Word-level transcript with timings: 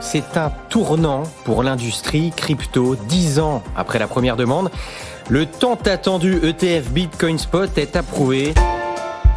C'est 0.00 0.36
un 0.36 0.50
tournant 0.68 1.24
pour 1.44 1.62
l'industrie 1.62 2.30
crypto. 2.36 2.94
Dix 3.08 3.40
ans 3.40 3.62
après 3.74 3.98
la 3.98 4.06
première 4.06 4.36
demande, 4.36 4.70
le 5.30 5.46
tant 5.46 5.74
attendu 5.74 6.38
ETF 6.42 6.90
Bitcoin 6.90 7.38
Spot 7.38 7.76
est 7.78 7.96
approuvé. 7.96 8.54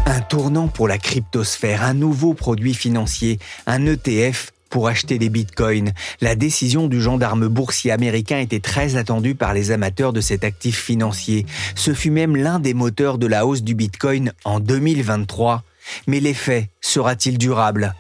Un 0.06 0.22
tournant 0.22 0.68
pour 0.68 0.88
la 0.88 0.98
cryptosphère, 0.98 1.84
un 1.84 1.94
nouveau 1.94 2.34
produit 2.34 2.74
financier, 2.74 3.40
un 3.66 3.86
ETF 3.86 4.52
pour 4.70 4.88
acheter 4.88 5.18
des 5.18 5.30
bitcoins. 5.30 5.92
La 6.22 6.36
décision 6.36 6.88
du 6.88 7.02
gendarme 7.02 7.48
boursier 7.48 7.92
américain 7.92 8.40
était 8.40 8.60
très 8.60 8.96
attendue 8.96 9.36
par 9.36 9.54
les 9.54 9.72
amateurs 9.72 10.14
de 10.14 10.22
cet 10.22 10.44
actif 10.44 10.82
financier. 10.82 11.46
Ce 11.76 11.94
fut 11.94 12.12
même 12.12 12.36
l'un 12.36 12.60
des 12.60 12.74
moteurs 12.74 13.18
de 13.18 13.28
la 13.28 13.46
hausse 13.46 13.64
du 13.64 13.76
bitcoin 13.76 14.34
en 14.46 14.60
2023. 14.60 15.64
Mais 16.08 16.20
l'effet 16.20 16.70
sera-t-il 16.82 17.38
durable? 17.38 17.94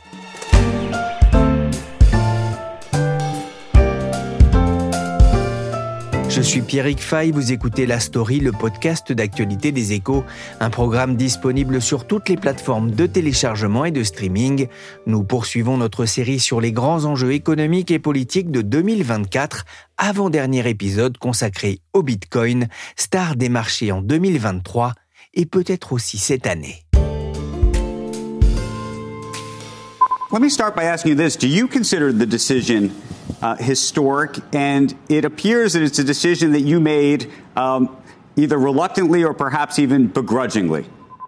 Je 6.37 6.43
suis 6.43 6.61
Pierrick 6.61 6.99
Fay, 6.99 7.31
vous 7.31 7.51
écoutez 7.51 7.87
La 7.87 7.99
Story, 7.99 8.39
le 8.39 8.51
podcast 8.51 9.11
d'actualité 9.11 9.71
des 9.71 9.93
échos, 9.93 10.23
un 10.59 10.69
programme 10.69 11.15
disponible 11.15 11.81
sur 11.81 12.05
toutes 12.05 12.29
les 12.29 12.37
plateformes 12.37 12.91
de 12.91 13.07
téléchargement 13.07 13.85
et 13.85 13.91
de 13.91 14.03
streaming. 14.03 14.67
Nous 15.07 15.23
poursuivons 15.23 15.77
notre 15.77 16.05
série 16.05 16.39
sur 16.39 16.61
les 16.61 16.71
grands 16.71 17.05
enjeux 17.05 17.33
économiques 17.33 17.89
et 17.89 17.97
politiques 17.97 18.51
de 18.51 18.61
2024, 18.61 19.65
avant-dernier 19.97 20.69
épisode 20.69 21.17
consacré 21.17 21.79
au 21.93 22.03
Bitcoin, 22.03 22.67
star 22.97 23.35
des 23.35 23.49
marchés 23.49 23.91
en 23.91 24.03
2023 24.03 24.93
et 25.33 25.47
peut-être 25.47 25.91
aussi 25.91 26.19
cette 26.19 26.45
année. 26.45 26.86
Let 30.29 30.41
me 30.41 30.49
start 30.49 30.75
by 30.75 30.83
asking 30.83 31.11
you 31.11 31.15
this. 31.15 31.37
Do 31.37 31.47
you 31.47 31.69
consider 31.69 32.11
the 32.11 32.25
decision 32.25 32.93
uh, 33.41 33.55
historic? 33.55 34.37
And 34.53 34.93
it 35.07 35.23
appears 35.23 35.71
that 35.71 35.83
it's 35.83 35.99
a 35.99 36.03
decision 36.03 36.51
that 36.51 36.61
you 36.61 36.81
made 36.81 37.31
um, 37.55 37.95
either 38.35 38.57
reluctantly 38.59 39.23
or 39.23 39.33
perhaps 39.33 39.79
even 39.79 40.07
begrudgingly. 40.07 40.85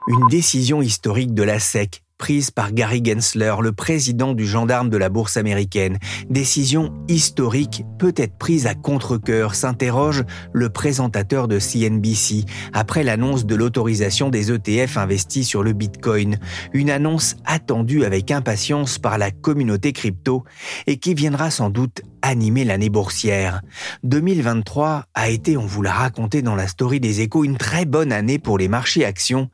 Une 0.10 0.28
décision 0.30 0.82
historique 0.82 1.34
de 1.34 1.46
la 1.46 1.60
SEC 1.60 2.02
prise 2.20 2.52
par 2.52 2.74
Gary 2.74 3.02
Gensler, 3.04 3.56
le 3.62 3.72
président 3.72 4.34
du 4.34 4.46
gendarme 4.46 4.90
de 4.90 4.98
la 4.98 5.10
bourse 5.10 5.38
américaine. 5.38 5.98
Décision 6.30 6.94
historique, 7.08 7.86
peut-être 7.98 8.38
prise 8.38 8.68
à 8.68 8.76
contre-coeur, 8.76 9.56
s'interroge 9.56 10.24
le 10.54 10.70
présentateur 10.70 11.48
de 11.48 11.58
CNBC 11.58 12.44
après 12.74 13.04
l'annonce 13.04 13.46
de 13.46 13.56
l'autorisation 13.56 14.30
des 14.30 14.52
ETF 14.52 14.98
investis 14.98 15.48
sur 15.48 15.64
le 15.64 15.74
Bitcoin. 15.74 16.38
Une 16.74 16.92
annonce 16.92 17.38
attendue 17.46 18.04
avec 18.04 18.30
impatience 18.30 19.00
par 19.00 19.18
la 19.18 19.32
communauté 19.32 19.94
crypto 19.94 20.44
et 20.86 20.98
qui 20.98 21.14
viendra 21.14 21.50
sans 21.50 21.70
doute 21.70 22.02
animer 22.22 22.66
l'année 22.66 22.90
boursière. 22.90 23.62
2023 24.04 25.06
a 25.14 25.30
été, 25.30 25.56
on 25.56 25.66
vous 25.66 25.82
l'a 25.82 25.94
raconté 25.94 26.42
dans 26.42 26.56
la 26.56 26.68
story 26.68 27.00
des 27.00 27.22
échos, 27.22 27.46
une 27.46 27.58
très 27.58 27.86
bonne 27.86 28.12
année 28.12 28.40
pour 28.40 28.58
les 28.58 28.68
marchés 28.68 29.06
actions 29.06 29.50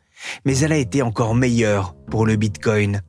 mais 0.45 0.57
elle 0.59 0.71
a 0.71 0.77
été 0.77 1.01
encore 1.01 1.35
meilleure 1.35 1.95
pour 2.09 2.25
le 2.25 2.35
Bitcoin. 2.35 3.01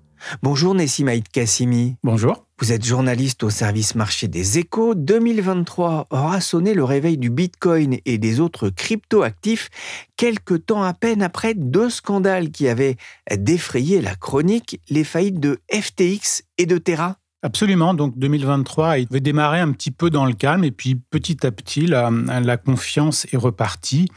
Bonjour 0.42 0.74
Nessimaïd 0.74 1.28
Kassimi. 1.28 1.96
Bonjour. 2.02 2.46
Vous 2.58 2.72
êtes 2.72 2.84
journaliste 2.84 3.42
au 3.42 3.50
service 3.50 3.94
marché 3.94 4.28
des 4.28 4.58
échos. 4.58 4.94
2023 4.94 6.06
aura 6.10 6.40
sonné 6.40 6.72
le 6.72 6.84
réveil 6.84 7.18
du 7.18 7.28
Bitcoin 7.28 7.98
et 8.06 8.18
des 8.18 8.40
autres 8.40 8.70
crypto-actifs 8.70 9.68
quelques 10.16 10.64
temps 10.66 10.82
à 10.82 10.94
peine 10.94 11.22
après 11.22 11.54
deux 11.54 11.90
scandales 11.90 12.50
qui 12.50 12.68
avaient 12.68 12.96
défrayé 13.36 14.00
la 14.00 14.14
chronique, 14.14 14.80
les 14.88 15.04
faillites 15.04 15.40
de 15.40 15.60
FTX 15.70 16.44
et 16.56 16.66
de 16.66 16.78
Terra. 16.78 17.18
Absolument. 17.42 17.92
Donc 17.92 18.18
2023 18.18 18.88
avait 18.88 19.20
démarré 19.20 19.60
un 19.60 19.72
petit 19.72 19.90
peu 19.90 20.08
dans 20.08 20.24
le 20.24 20.32
calme 20.32 20.64
et 20.64 20.72
puis 20.72 20.94
petit 20.94 21.46
à 21.46 21.52
petit, 21.52 21.86
la, 21.86 22.10
la 22.10 22.56
confiance 22.56 23.26
est 23.32 23.36
repartie. 23.36 24.08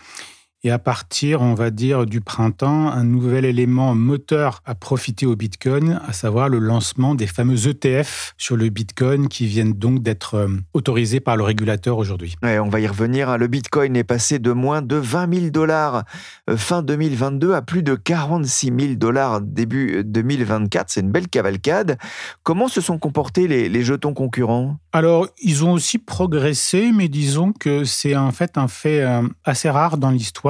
Et 0.66 0.72
à 0.72 0.80
partir, 0.80 1.42
on 1.42 1.53
va 1.53 1.70
dire, 1.70 2.06
du 2.06 2.20
printemps, 2.20 2.92
un 2.92 3.06
nouvel 3.06 3.46
élément 3.46 3.96
moteur 3.96 4.62
a 4.66 4.75
profité 4.75 5.25
au 5.25 5.38
Bitcoin, 5.38 6.02
à 6.06 6.12
savoir 6.12 6.50
le 6.50 6.59
lancement 6.59 7.16
des 7.16 7.28
fameux 7.28 7.70
ETF 7.70 8.34
sur 8.38 8.58
le 8.58 8.68
Bitcoin 8.68 9.30
qui 9.30 9.46
viennent 9.46 9.72
donc 9.72 10.03
d'être 10.03 10.34
euh, 10.36 10.50
autorisés 10.74 11.22
par 11.22 11.38
le 11.38 11.46
régulateur 11.46 11.98
aujourd'hui. 11.98 12.36
on 12.44 12.68
va 12.68 12.81
y 12.81 12.88
revenir. 12.88 13.30
Hein. 13.30 13.38
Le 13.38 13.48
Bitcoin 13.48 13.96
est 13.96 14.03
passé 14.03 14.38
de 14.38 14.52
moins 14.52 14.81
de 14.81 14.98
20 14.98 15.34
000 15.34 15.50
dollars 15.50 16.03
euh, 16.50 16.58
fin 16.58 16.81
2022 16.81 17.53
à 17.53 17.62
plus 17.62 17.81
de 17.81 17.96
46 17.96 18.74
000 18.78 18.94
dollars 18.96 19.40
début 19.40 20.03
2024. 20.03 20.90
C'est 20.90 21.00
une 21.00 21.12
belle 21.12 21.30
cavalcade. 21.30 21.98
Comment 22.44 22.68
se 22.68 22.81
sont 22.81 23.00
comportés 23.00 23.48
les, 23.48 23.69
les 23.69 23.84
jetons 23.84 24.14
concurrents? 24.14 24.78
Alors, 24.92 25.25
ils 25.42 25.64
ont 25.64 25.72
aussi 25.72 26.00
progressé, 26.00 26.92
mais 26.94 27.08
disons 27.08 27.53
que 27.53 27.86
c'est 27.86 28.18
en 28.18 28.34
fait 28.34 28.58
un 28.58 28.68
fait 28.68 29.03
euh, 29.03 29.22
assez 29.46 29.69
rare 29.69 29.98
dans 29.98 30.09
l'histoire 30.09 30.49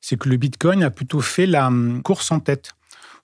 c'est 0.00 0.18
que 0.18 0.28
le 0.28 0.36
Bitcoin 0.36 0.82
a 0.82 0.90
plutôt 0.90 1.20
fait 1.20 1.46
la 1.46 1.68
hum, 1.68 2.02
course 2.02 2.30
en 2.30 2.40
tête. 2.40 2.72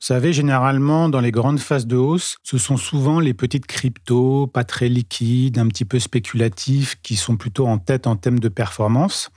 Vous 0.01 0.06
savez, 0.06 0.33
généralement, 0.33 1.11
dans 1.11 1.21
les 1.21 1.31
grandes 1.31 1.61
phases 1.61 1.87
de 1.87 1.97
hausse, 1.97 2.39
ce 2.43 2.56
sont 2.56 2.78
souvent 2.78 3.21
les 3.21 3.34
petites 3.34 3.67
cryptos, 3.67 4.47
pas 4.47 4.65
très 4.65 4.89
liquides, 4.89 5.59
un 5.59 5.69
petit 5.69 5.84
peu 5.84 5.99
spéculatifs, 5.99 6.97
qui 7.03 7.17
sont 7.17 7.37
plutôt 7.37 7.67
en 7.67 7.77
tête 7.77 8.06
en 8.06 8.17
termes 8.17 8.39
de 8.39 8.49
performance. 8.49 9.28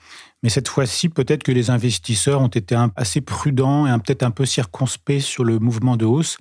Mais 0.41 0.47
cette 0.47 0.69
fois-ci, 0.69 1.09
peut-être 1.09 1.43
que 1.43 1.51
les 1.51 1.69
investisseurs 1.69 2.39
ont 2.39 2.47
été 2.47 2.77
assez 2.95 3.19
prudents 3.19 3.87
et 3.87 3.99
peut-être 3.99 4.23
un 4.23 4.31
peu 4.31 4.45
circonspects 4.45 5.19
sur 5.19 5.43
le 5.43 5.59
mouvement 5.59 5.97
de 5.97 6.05
hausse 6.05 6.37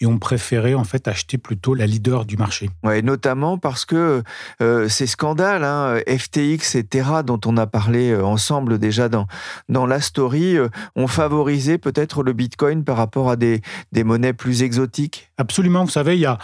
et 0.00 0.06
ont 0.06 0.18
préféré 0.18 0.74
en 0.74 0.84
fait 0.84 1.06
acheter 1.08 1.38
plutôt 1.38 1.74
la 1.74 1.86
leader 1.86 2.24
du 2.24 2.36
marché. 2.36 2.70
Ouais, 2.82 3.02
notamment 3.02 3.58
parce 3.58 3.84
que 3.84 4.22
euh, 4.60 4.88
ces 4.88 5.06
scandales, 5.06 5.64
hein, 5.64 6.00
FTX 6.06 6.74
et 6.74 6.84
Terra, 6.84 7.22
dont 7.22 7.40
on 7.46 7.56
a 7.56 7.66
parlé 7.66 8.10
euh, 8.10 8.24
ensemble 8.24 8.78
déjà 8.78 9.08
dans, 9.08 9.26
dans 9.68 9.86
la 9.86 10.00
story, 10.00 10.56
euh, 10.56 10.68
ont 10.96 11.06
favorisé 11.06 11.78
peut-être 11.78 12.22
le 12.22 12.32
Bitcoin 12.32 12.84
par 12.84 12.96
rapport 12.96 13.30
à 13.30 13.36
des, 13.36 13.62
des 13.92 14.04
monnaies 14.04 14.32
plus 14.32 14.62
exotiques. 14.62 15.30
Absolument, 15.38 15.84
vous 15.84 15.90
savez, 15.90 16.16
il 16.16 16.20
y 16.20 16.26
a, 16.26 16.38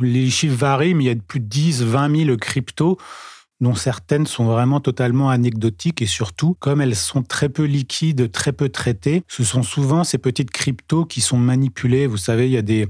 les 0.00 0.28
chiffres 0.28 0.56
varient, 0.56 0.94
mais 0.94 1.04
il 1.04 1.06
y 1.06 1.10
a 1.10 1.16
plus 1.16 1.40
de 1.40 1.46
10, 1.46 1.84
20 1.84 2.24
000 2.26 2.36
cryptos 2.36 2.98
dont 3.62 3.74
certaines 3.74 4.26
sont 4.26 4.44
vraiment 4.44 4.80
totalement 4.80 5.30
anecdotiques 5.30 6.02
et 6.02 6.06
surtout, 6.06 6.56
comme 6.58 6.80
elles 6.80 6.96
sont 6.96 7.22
très 7.22 7.48
peu 7.48 7.62
liquides, 7.62 8.30
très 8.30 8.52
peu 8.52 8.68
traitées, 8.68 9.22
ce 9.28 9.44
sont 9.44 9.62
souvent 9.62 10.04
ces 10.04 10.18
petites 10.18 10.50
cryptos 10.50 11.04
qui 11.04 11.20
sont 11.20 11.38
manipulées. 11.38 12.08
Vous 12.08 12.16
savez, 12.16 12.46
il 12.46 12.52
y 12.52 12.58
a 12.58 12.62
des 12.62 12.88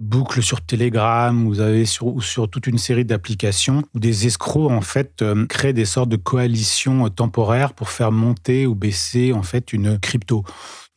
boucles 0.00 0.42
sur 0.42 0.60
Telegram, 0.60 1.44
vous 1.44 1.60
avez 1.60 1.84
sur, 1.84 2.06
ou 2.06 2.20
sur 2.20 2.48
toute 2.48 2.66
une 2.66 2.78
série 2.78 3.04
d'applications 3.04 3.82
où 3.94 4.00
des 4.00 4.26
escrocs 4.26 4.70
en 4.70 4.80
fait 4.80 5.22
euh, 5.22 5.46
créent 5.46 5.72
des 5.72 5.84
sortes 5.84 6.08
de 6.08 6.16
coalitions 6.16 7.06
euh, 7.06 7.08
temporaires 7.08 7.72
pour 7.72 7.88
faire 7.88 8.12
monter 8.12 8.66
ou 8.66 8.74
baisser 8.74 9.32
en 9.32 9.42
fait 9.42 9.72
une 9.72 9.98
crypto. 9.98 10.44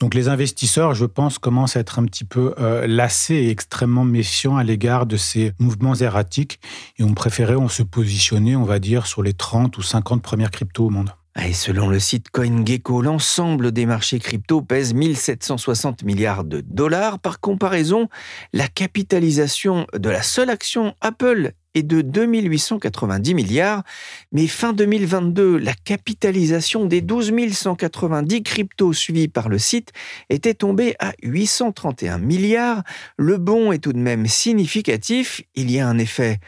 Donc 0.01 0.15
les 0.15 0.30
investisseurs, 0.30 0.95
je 0.95 1.06
pense, 1.06 1.38
commencent 1.38 1.77
à 1.77 1.80
être 1.80 2.00
un 2.00 2.06
petit 2.06 2.25
peu 2.25 2.56
euh, 2.59 2.88
lassés 2.88 3.36
et 3.36 3.50
extrêmement 3.51 4.03
méfiants 4.03 4.57
à 4.57 4.63
l'égard 4.63 5.06
de 5.06 5.15
ces 5.15 5.53
mouvements 5.59 5.94
erratiques 5.94 6.59
et 6.98 7.03
ont 7.03 7.13
préféré 7.13 7.56
on 7.56 7.69
se 7.69 7.83
positionner, 7.83 8.56
on 8.56 8.63
va 8.63 8.80
dire, 8.80 9.06
sur 9.06 9.21
les 9.21 9.33
30 9.33 9.77
ou 9.77 9.83
50 9.83 10.24
premières 10.24 10.50
cryptos 10.50 10.88
au 10.88 10.89
monde. 10.89 11.12
Et 11.39 11.53
selon 11.53 11.88
le 11.88 12.00
site 12.00 12.31
CoinGecko, 12.31 13.03
l'ensemble 13.03 13.71
des 13.71 13.86
marchés 13.86 14.18
crypto 14.18 14.63
pèse 14.63 14.95
1760 14.95 16.04
milliards 16.04 16.45
de 16.45 16.62
dollars. 16.62 17.19
Par 17.19 17.39
comparaison, 17.39 18.09
la 18.54 18.68
capitalisation 18.68 19.86
de 19.94 20.09
la 20.09 20.24
seule 20.24 20.50
action 20.50 20.95
Apple 21.01 21.54
est 21.75 21.83
de 21.83 22.01
2890 22.01 23.33
milliards, 23.33 23.83
mais 24.31 24.47
fin 24.47 24.73
2022, 24.73 25.57
la 25.57 25.73
capitalisation 25.73 26.85
des 26.85 27.01
12 27.01 27.31
190 27.51 28.44
cryptos 28.44 28.94
suivis 28.94 29.27
par 29.27 29.50
le 29.50 29.57
site 29.57 29.91
était 30.29 30.53
tombée 30.53 30.95
à 31.00 31.13
831 31.23 32.18
milliards. 32.18 32.83
Le 33.18 33.38
bond 33.38 33.71
est 33.71 33.79
tout 33.79 33.94
de 33.94 34.00
même 34.00 34.27
significatif. 34.27 35.41
Il 35.56 35.71
y 35.71 35.79
a 35.79 35.88
un 35.88 35.97
effet 35.97 36.39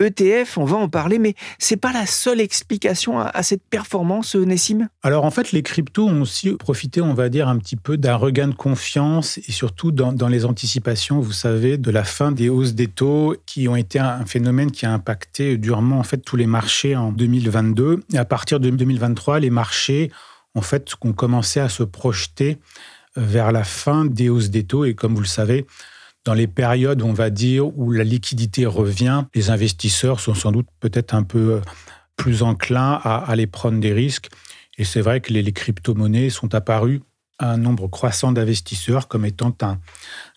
ETF, 0.00 0.58
on 0.58 0.64
va 0.64 0.76
en 0.76 0.88
parler, 0.88 1.18
mais 1.18 1.34
c'est 1.58 1.76
pas 1.76 1.92
la 1.92 2.06
seule 2.06 2.40
explication 2.40 3.20
à, 3.20 3.42
cette 3.42 3.62
performance, 3.68 4.34
Nessim? 4.34 4.88
Alors 5.02 5.24
en 5.24 5.30
fait, 5.30 5.52
les 5.52 5.62
cryptos 5.62 6.08
ont 6.08 6.22
aussi 6.22 6.50
profité, 6.52 7.00
on 7.00 7.14
va 7.14 7.28
dire, 7.28 7.48
un 7.48 7.58
petit 7.58 7.76
peu 7.76 7.96
d'un 7.96 8.16
regain 8.16 8.48
de 8.48 8.54
confiance 8.54 9.38
et 9.38 9.52
surtout 9.52 9.92
dans, 9.92 10.12
dans 10.12 10.28
les 10.28 10.44
anticipations, 10.44 11.20
vous 11.20 11.32
savez, 11.32 11.78
de 11.78 11.90
la 11.90 12.04
fin 12.04 12.32
des 12.32 12.48
hausses 12.48 12.74
des 12.74 12.86
taux 12.88 13.36
qui 13.46 13.68
ont 13.68 13.76
été 13.76 13.98
un 13.98 14.24
phénomène 14.26 14.69
qui 14.70 14.86
a 14.86 14.92
impacté 14.92 15.56
durement 15.56 15.98
en 15.98 16.02
fait 16.02 16.18
tous 16.18 16.36
les 16.36 16.46
marchés 16.46 16.96
en 16.96 17.12
2022. 17.12 18.02
Et 18.12 18.18
à 18.18 18.24
partir 18.24 18.60
de 18.60 18.70
2023, 18.70 19.40
les 19.40 19.50
marchés 19.50 20.10
en 20.54 20.62
fait 20.62 20.92
ont 21.02 21.12
commencé 21.12 21.60
à 21.60 21.68
se 21.68 21.82
projeter 21.82 22.58
euh, 23.18 23.22
vers 23.24 23.52
la 23.52 23.64
fin 23.64 24.04
des 24.04 24.28
hausses 24.28 24.50
des 24.50 24.64
taux. 24.64 24.84
Et 24.84 24.94
comme 24.94 25.14
vous 25.14 25.20
le 25.20 25.26
savez, 25.26 25.66
dans 26.24 26.34
les 26.34 26.46
périodes, 26.46 27.02
on 27.02 27.12
va 27.12 27.30
dire, 27.30 27.66
où 27.78 27.92
la 27.92 28.04
liquidité 28.04 28.66
revient, 28.66 29.24
les 29.34 29.50
investisseurs 29.50 30.20
sont 30.20 30.34
sans 30.34 30.52
doute 30.52 30.68
peut-être 30.80 31.14
un 31.14 31.22
peu 31.22 31.54
euh, 31.54 31.60
plus 32.16 32.42
enclins 32.42 33.00
à 33.02 33.16
aller 33.16 33.46
prendre 33.46 33.80
des 33.80 33.92
risques. 33.92 34.28
Et 34.76 34.84
c'est 34.84 35.00
vrai 35.00 35.20
que 35.20 35.32
les, 35.32 35.52
crypto-monnaies 35.52 36.30
sont 36.30 36.54
apparues 36.54 37.00
un 37.38 37.56
nombre 37.56 37.88
croissant 37.88 38.32
d'investisseurs 38.32 39.08
comme 39.08 39.24
étant 39.24 39.56
un, 39.62 39.78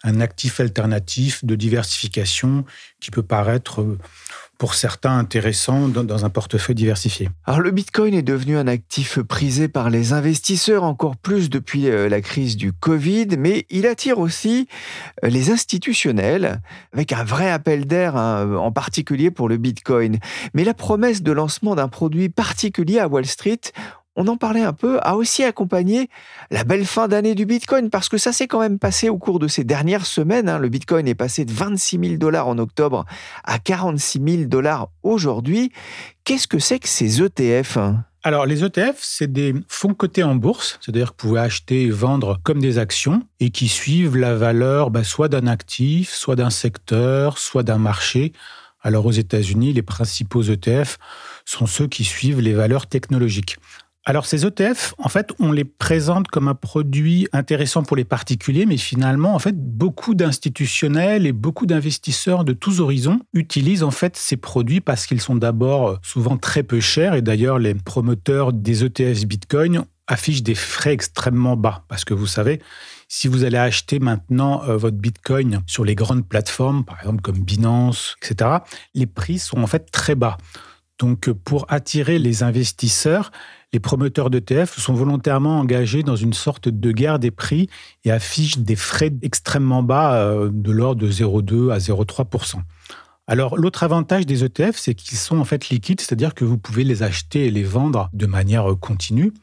un, 0.03 0.21
actif 0.21 0.61
alternatif 0.61 1.43
de 1.43 1.55
diversification 1.55 2.63
qui 3.01 3.11
peut 3.11 3.23
paraître 3.23 3.81
euh, 3.81 3.99
pour 4.57 4.75
certains 4.75 5.17
intéressant 5.17 5.87
dans, 5.87 6.25
un 6.25 6.29
portefeuille 6.29 6.75
diversifié. 6.75 7.29
Alors 7.45 7.59
le 7.59 7.71
Bitcoin 7.71 8.13
est 8.13 8.21
devenu 8.21 8.57
un 8.57 8.67
actif 8.67 9.19
prisé 9.19 9.67
par 9.67 9.89
les 9.89 10.13
investisseurs 10.13 10.83
encore 10.83 11.17
plus 11.17 11.49
depuis 11.49 11.89
euh, 11.89 12.07
la 12.07 12.21
crise 12.21 12.55
du 12.55 12.71
Covid, 12.71 13.27
mais 13.37 13.65
il 13.69 13.85
attire 13.85 14.19
aussi 14.19 14.67
euh, 15.23 15.29
les 15.29 15.49
institutionnels 15.49 16.61
avec 16.93 17.11
un 17.11 17.23
vrai 17.23 17.49
appel 17.49 17.85
d'air, 17.85 18.15
hein, 18.15 18.55
en 18.55 18.71
particulier 18.71 19.31
pour 19.31 19.49
le 19.49 19.57
Bitcoin. 19.57 20.19
Mais 20.53 20.63
la 20.63 20.73
promesse 20.73 21.23
de 21.23 21.31
lancement 21.31 21.75
d'un 21.75 21.87
produit 21.87 22.29
particulier 22.29 22.99
à 22.99 23.07
Wall 23.07 23.25
Street, 23.25 23.59
on 24.15 24.27
en 24.27 24.37
parlait 24.37 24.63
un 24.63 24.73
peu, 24.73 24.99
a 25.01 25.15
aussi 25.15 25.43
accompagné 25.43 26.09
la 26.51 26.63
belle 26.63 26.85
fin 26.85 27.07
d'année 27.07 27.35
du 27.35 27.45
Bitcoin, 27.45 27.89
parce 27.89 28.09
que 28.09 28.17
ça 28.17 28.31
s'est 28.31 28.47
quand 28.47 28.59
même 28.59 28.79
passé 28.79 29.09
au 29.09 29.17
cours 29.17 29.39
de 29.39 29.47
ces 29.47 29.63
dernières 29.63 30.05
semaines. 30.05 30.49
Hein. 30.49 30.59
Le 30.59 30.69
Bitcoin 30.69 31.07
est 31.07 31.15
passé 31.15 31.45
de 31.45 31.51
26 31.51 31.99
000 31.99 32.17
dollars 32.17 32.47
en 32.47 32.57
octobre 32.57 33.05
à 33.43 33.59
46 33.59 34.21
000 34.25 34.43
dollars 34.45 34.89
aujourd'hui. 35.01 35.71
Qu'est-ce 36.23 36.47
que 36.47 36.59
c'est 36.59 36.79
que 36.79 36.89
ces 36.89 37.21
ETF 37.21 37.77
alors, 38.25 38.45
les 38.45 38.63
ETF, 38.63 38.99
c'est 39.01 39.29
des 39.29 39.53
fonds 39.67 39.93
cotés 39.93 40.23
en 40.23 40.35
bourse, 40.35 40.79
c'est-à-dire 40.79 41.07
que 41.07 41.23
vous 41.23 41.27
pouvez 41.27 41.41
acheter 41.41 41.83
et 41.83 41.89
vendre 41.89 42.39
comme 42.41 42.61
des 42.61 42.77
actions 42.77 43.27
et 43.41 43.49
qui 43.49 43.67
suivent 43.67 44.15
la 44.15 44.33
valeur 44.33 44.91
bah, 44.91 45.03
soit 45.03 45.27
d'un 45.27 45.45
actif, 45.45 46.09
soit 46.09 46.37
d'un 46.37 46.49
secteur, 46.49 47.37
soit 47.37 47.63
d'un 47.63 47.79
marché. 47.79 48.31
Alors, 48.81 49.05
aux 49.05 49.11
États-Unis, 49.11 49.73
les 49.73 49.81
principaux 49.81 50.41
ETF 50.41 50.99
sont 51.43 51.65
ceux 51.65 51.87
qui 51.87 52.05
suivent 52.05 52.39
les 52.39 52.53
valeurs 52.53 52.87
technologiques. 52.87 53.57
Alors 54.05 54.25
ces 54.25 54.45
ETF, 54.45 54.93
en 54.97 55.07
fait, 55.07 55.31
on 55.39 55.53
les 55.53 55.63
présente 55.63 56.27
comme 56.27 56.49
un 56.49 56.55
produit 56.55 57.29
intéressant 57.31 57.83
pour 57.83 57.95
les 57.95 58.03
particuliers, 58.03 58.65
mais 58.65 58.75
finalement, 58.75 59.33
en 59.33 59.39
fait, 59.39 59.55
beaucoup 59.55 60.13
d'institutionnels 60.13 61.25
et 61.25 61.31
beaucoup 61.31 61.65
d'investisseurs 61.65 62.43
de 62.43 62.51
tous 62.51 62.81
horizons 62.81 63.21
utilisent 63.33 63.83
en 63.83 63.91
fait 63.91 64.17
ces 64.17 64.35
produits 64.35 64.81
parce 64.81 65.05
qu'ils 65.05 65.21
sont 65.21 65.35
d'abord 65.35 65.87
euh, 65.87 65.97
souvent 66.01 66.35
très 66.35 66.63
peu 66.63 66.81
chers 66.81 67.13
et 67.13 67.21
d'ailleurs 67.21 67.59
les 67.59 67.75
promoteurs 67.75 68.51
des 68.51 68.83
ETF 68.83 69.25
Bitcoin 69.25 69.85
affichent 70.07 70.43
des 70.43 70.55
frais 70.55 70.91
extrêmement 70.91 71.55
bas 71.55 71.85
parce 71.87 72.03
que 72.03 72.13
vous 72.13 72.27
savez, 72.27 72.61
si 73.07 73.29
vous 73.29 73.45
allez 73.45 73.57
acheter 73.57 73.99
maintenant 73.99 74.63
euh, 74.67 74.75
votre 74.75 74.97
Bitcoin 74.97 75.61
sur 75.65 75.85
les 75.85 75.95
grandes 75.95 76.27
plateformes, 76.27 76.83
par 76.83 76.99
exemple 76.99 77.21
comme 77.21 77.39
Binance, 77.39 78.17
etc., 78.21 78.49
les 78.95 79.05
prix 79.05 79.39
sont 79.39 79.63
en 79.63 79.67
fait 79.67 79.91
très 79.91 80.15
bas. 80.15 80.37
Donc 80.99 81.31
pour 81.31 81.65
attirer 81.69 82.19
les 82.19 82.43
investisseurs, 82.43 83.31
les 83.73 83.79
promoteurs 83.79 84.29
d'ETF 84.29 84.77
sont 84.77 84.93
volontairement 84.93 85.59
engagés 85.59 86.03
dans 86.03 86.15
une 86.15 86.33
sorte 86.33 86.69
de 86.69 86.91
guerre 86.91 87.17
des 87.19 87.31
prix 87.31 87.69
et 88.05 88.11
affichent 88.11 88.59
des 88.59 88.75
frais 88.75 89.11
extrêmement 89.23 89.81
bas 89.81 90.15
euh, 90.15 90.49
de 90.53 90.71
l'ordre 90.71 91.01
de 91.01 91.11
0,2 91.11 91.71
à 91.71 91.79
0,3% 91.79 92.61
alors 93.25 93.57
l'autre 93.57 93.83
avantage 93.83 94.25
des 94.25 94.43
ETF, 94.43 94.75
c'est 94.75 94.95
qu'ils 94.95 95.17
sont 95.17 95.39
en 95.39 95.45
fait 95.45 95.69
liquides, 95.69 96.01
c'est-à-dire 96.01 96.33
que 96.33 96.43
vous 96.43 96.57
pouvez 96.57 96.83
les 96.83 97.03
acheter 97.03 97.45
et 97.45 97.51
les 97.51 97.63
vendre 97.63 98.09
de 98.11 98.25
manière 98.25 98.65
continue. 98.79 99.33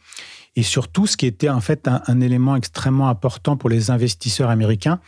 Et 0.57 0.63
surtout, 0.63 1.07
ce 1.07 1.17
qui 1.17 1.27
était 1.27 1.49
en 1.49 1.61
fait 1.61 1.89
un, 1.89 2.21
élément 2.21 2.57
extrêmement 2.57 3.09
important 3.09 3.57
pour 3.57 3.71
les 3.71 3.91
investisseurs 3.91 4.51
américains, 4.51 5.01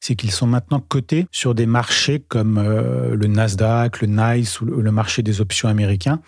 c'est 0.00 0.14
qu'ils 0.16 0.30
sont 0.30 0.46
maintenant 0.46 0.80
cotés 0.80 1.26
sur 1.32 1.54
des 1.54 1.66
marchés 1.66 2.20
comme 2.28 2.58
euh, 2.58 3.14
le 3.14 3.26
Nasdaq, 3.26 4.00
le 4.00 4.08
NICE 4.08 4.60
ou 4.60 4.66
le 4.66 4.92
marché 4.92 5.22
des 5.22 5.40
options 5.40 5.68
américains 5.68 6.20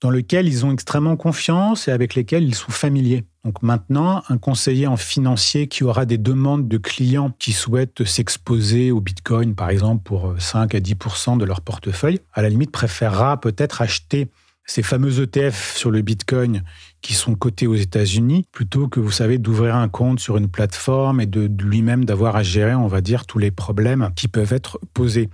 dans 0.00 0.10
lequel 0.10 0.48
ils 0.48 0.64
ont 0.64 0.72
extrêmement 0.72 1.16
confiance 1.16 1.88
et 1.88 1.90
avec 1.90 2.14
lesquels 2.14 2.44
ils 2.44 2.54
sont 2.54 2.72
familiers. 2.72 3.24
Donc 3.44 3.62
maintenant, 3.62 4.22
un 4.28 4.38
conseiller 4.38 4.86
en 4.86 4.96
financier 4.96 5.68
qui 5.68 5.84
aura 5.84 6.06
des 6.06 6.18
demandes 6.18 6.68
de 6.68 6.78
clients 6.78 7.32
qui 7.38 7.52
souhaitent 7.52 8.04
s'exposer 8.04 8.90
au 8.90 9.00
Bitcoin, 9.00 9.54
par 9.54 9.70
exemple, 9.70 10.02
pour 10.02 10.34
5 10.38 10.74
à 10.74 10.80
10% 10.80 11.38
de 11.38 11.44
leur 11.44 11.60
portefeuille, 11.60 12.20
à 12.32 12.42
la 12.42 12.48
limite 12.48 12.70
préférera 12.70 13.40
peut-être 13.40 13.82
acheter 13.82 14.30
ces 14.66 14.82
fameux 14.82 15.22
ETF 15.22 15.76
sur 15.76 15.90
le 15.90 16.00
Bitcoin 16.00 16.62
qui 17.02 17.14
sont 17.14 17.34
cotés 17.34 17.66
aux 17.66 17.74
États-Unis, 17.74 18.46
plutôt 18.52 18.88
que, 18.88 19.00
vous 19.00 19.10
savez, 19.10 19.38
d'ouvrir 19.38 19.76
un 19.76 19.88
compte 19.88 20.20
sur 20.20 20.36
une 20.36 20.48
plateforme 20.48 21.20
et 21.20 21.26
de 21.26 21.50
lui-même 21.62 22.04
d'avoir 22.04 22.36
à 22.36 22.42
gérer, 22.42 22.74
on 22.74 22.88
va 22.88 23.00
dire, 23.00 23.26
tous 23.26 23.38
les 23.38 23.50
problèmes 23.50 24.10
qui 24.16 24.28
peuvent 24.28 24.52
être 24.52 24.78
posés. 24.94 25.30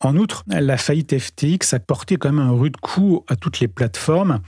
En 0.00 0.16
outre, 0.16 0.44
la 0.48 0.76
faillite 0.76 1.18
FTX 1.18 1.72
a 1.72 1.78
porté 1.78 2.16
quand 2.16 2.30
même 2.30 2.46
un 2.46 2.52
rude 2.52 2.76
coup 2.76 3.24
à 3.28 3.36
toutes 3.36 3.60
les 3.60 3.68
plateformes 3.68 4.40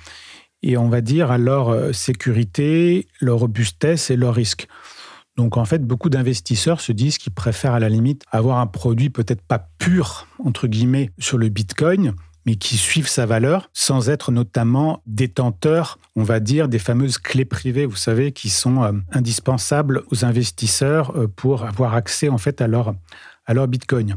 et 0.62 0.76
on 0.76 0.88
va 0.88 1.00
dire 1.00 1.30
à 1.30 1.38
leur 1.38 1.68
euh, 1.68 1.92
sécurité, 1.92 3.06
leur 3.20 3.38
robustesse 3.38 4.10
et 4.10 4.16
leur 4.16 4.34
risque. 4.34 4.68
Donc 5.36 5.56
en 5.56 5.64
fait, 5.64 5.82
beaucoup 5.86 6.08
d'investisseurs 6.08 6.80
se 6.80 6.92
disent 6.92 7.18
qu'ils 7.18 7.32
préfèrent 7.32 7.74
à 7.74 7.80
la 7.80 7.88
limite 7.88 8.24
avoir 8.30 8.58
un 8.58 8.66
produit 8.66 9.10
peut-être 9.10 9.42
pas 9.42 9.68
pur, 9.78 10.26
entre 10.42 10.66
guillemets, 10.66 11.10
sur 11.18 11.38
le 11.38 11.48
Bitcoin, 11.48 12.14
mais 12.46 12.54
qui 12.54 12.76
suivent 12.76 13.08
sa 13.08 13.26
valeur 13.26 13.68
sans 13.74 14.08
être 14.08 14.30
notamment 14.30 15.02
détenteurs, 15.06 15.98
on 16.14 16.22
va 16.22 16.40
dire, 16.40 16.68
des 16.68 16.78
fameuses 16.78 17.18
clés 17.18 17.44
privées, 17.44 17.84
vous 17.84 17.96
savez, 17.96 18.32
qui 18.32 18.48
sont 18.48 18.82
euh, 18.84 18.92
indispensables 19.12 20.04
aux 20.10 20.24
investisseurs 20.24 21.16
euh, 21.16 21.26
pour 21.26 21.64
avoir 21.64 21.94
accès 21.94 22.28
en 22.28 22.38
fait 22.38 22.60
à 22.60 22.68
leur, 22.68 22.94
à 23.46 23.52
leur 23.54 23.66
Bitcoin. 23.66 24.16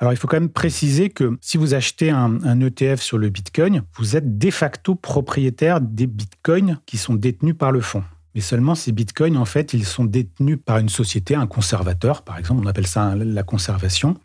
Alors, 0.00 0.12
il 0.12 0.16
faut 0.16 0.28
quand 0.28 0.38
même 0.38 0.48
préciser 0.48 1.10
que 1.10 1.36
si 1.40 1.58
vous 1.58 1.74
achetez 1.74 2.10
un, 2.10 2.60
ETF 2.60 3.00
sur 3.00 3.18
le 3.18 3.30
Bitcoin, 3.30 3.82
vous 3.96 4.16
êtes 4.16 4.38
de 4.38 4.50
facto 4.50 4.94
propriétaire 4.94 5.80
des 5.80 6.06
Bitcoins 6.06 6.78
qui 6.86 6.98
sont 6.98 7.14
détenus 7.14 7.56
par 7.58 7.72
le 7.72 7.80
fonds. 7.80 8.04
Mais 8.34 8.40
seulement 8.40 8.76
ces 8.76 8.92
bitcoins, 8.92 9.36
en 9.36 9.44
fait, 9.44 9.74
ils 9.74 9.84
sont 9.84 10.04
détenus 10.04 10.58
par 10.64 10.78
une 10.78 10.88
société, 10.88 11.34
un 11.34 11.48
conservateur, 11.48 12.22
par 12.22 12.38
exemple, 12.38 12.62
on 12.62 12.68
appelle 12.68 12.86
ça 12.86 13.16
la 13.16 13.42
conservation, 13.42 14.16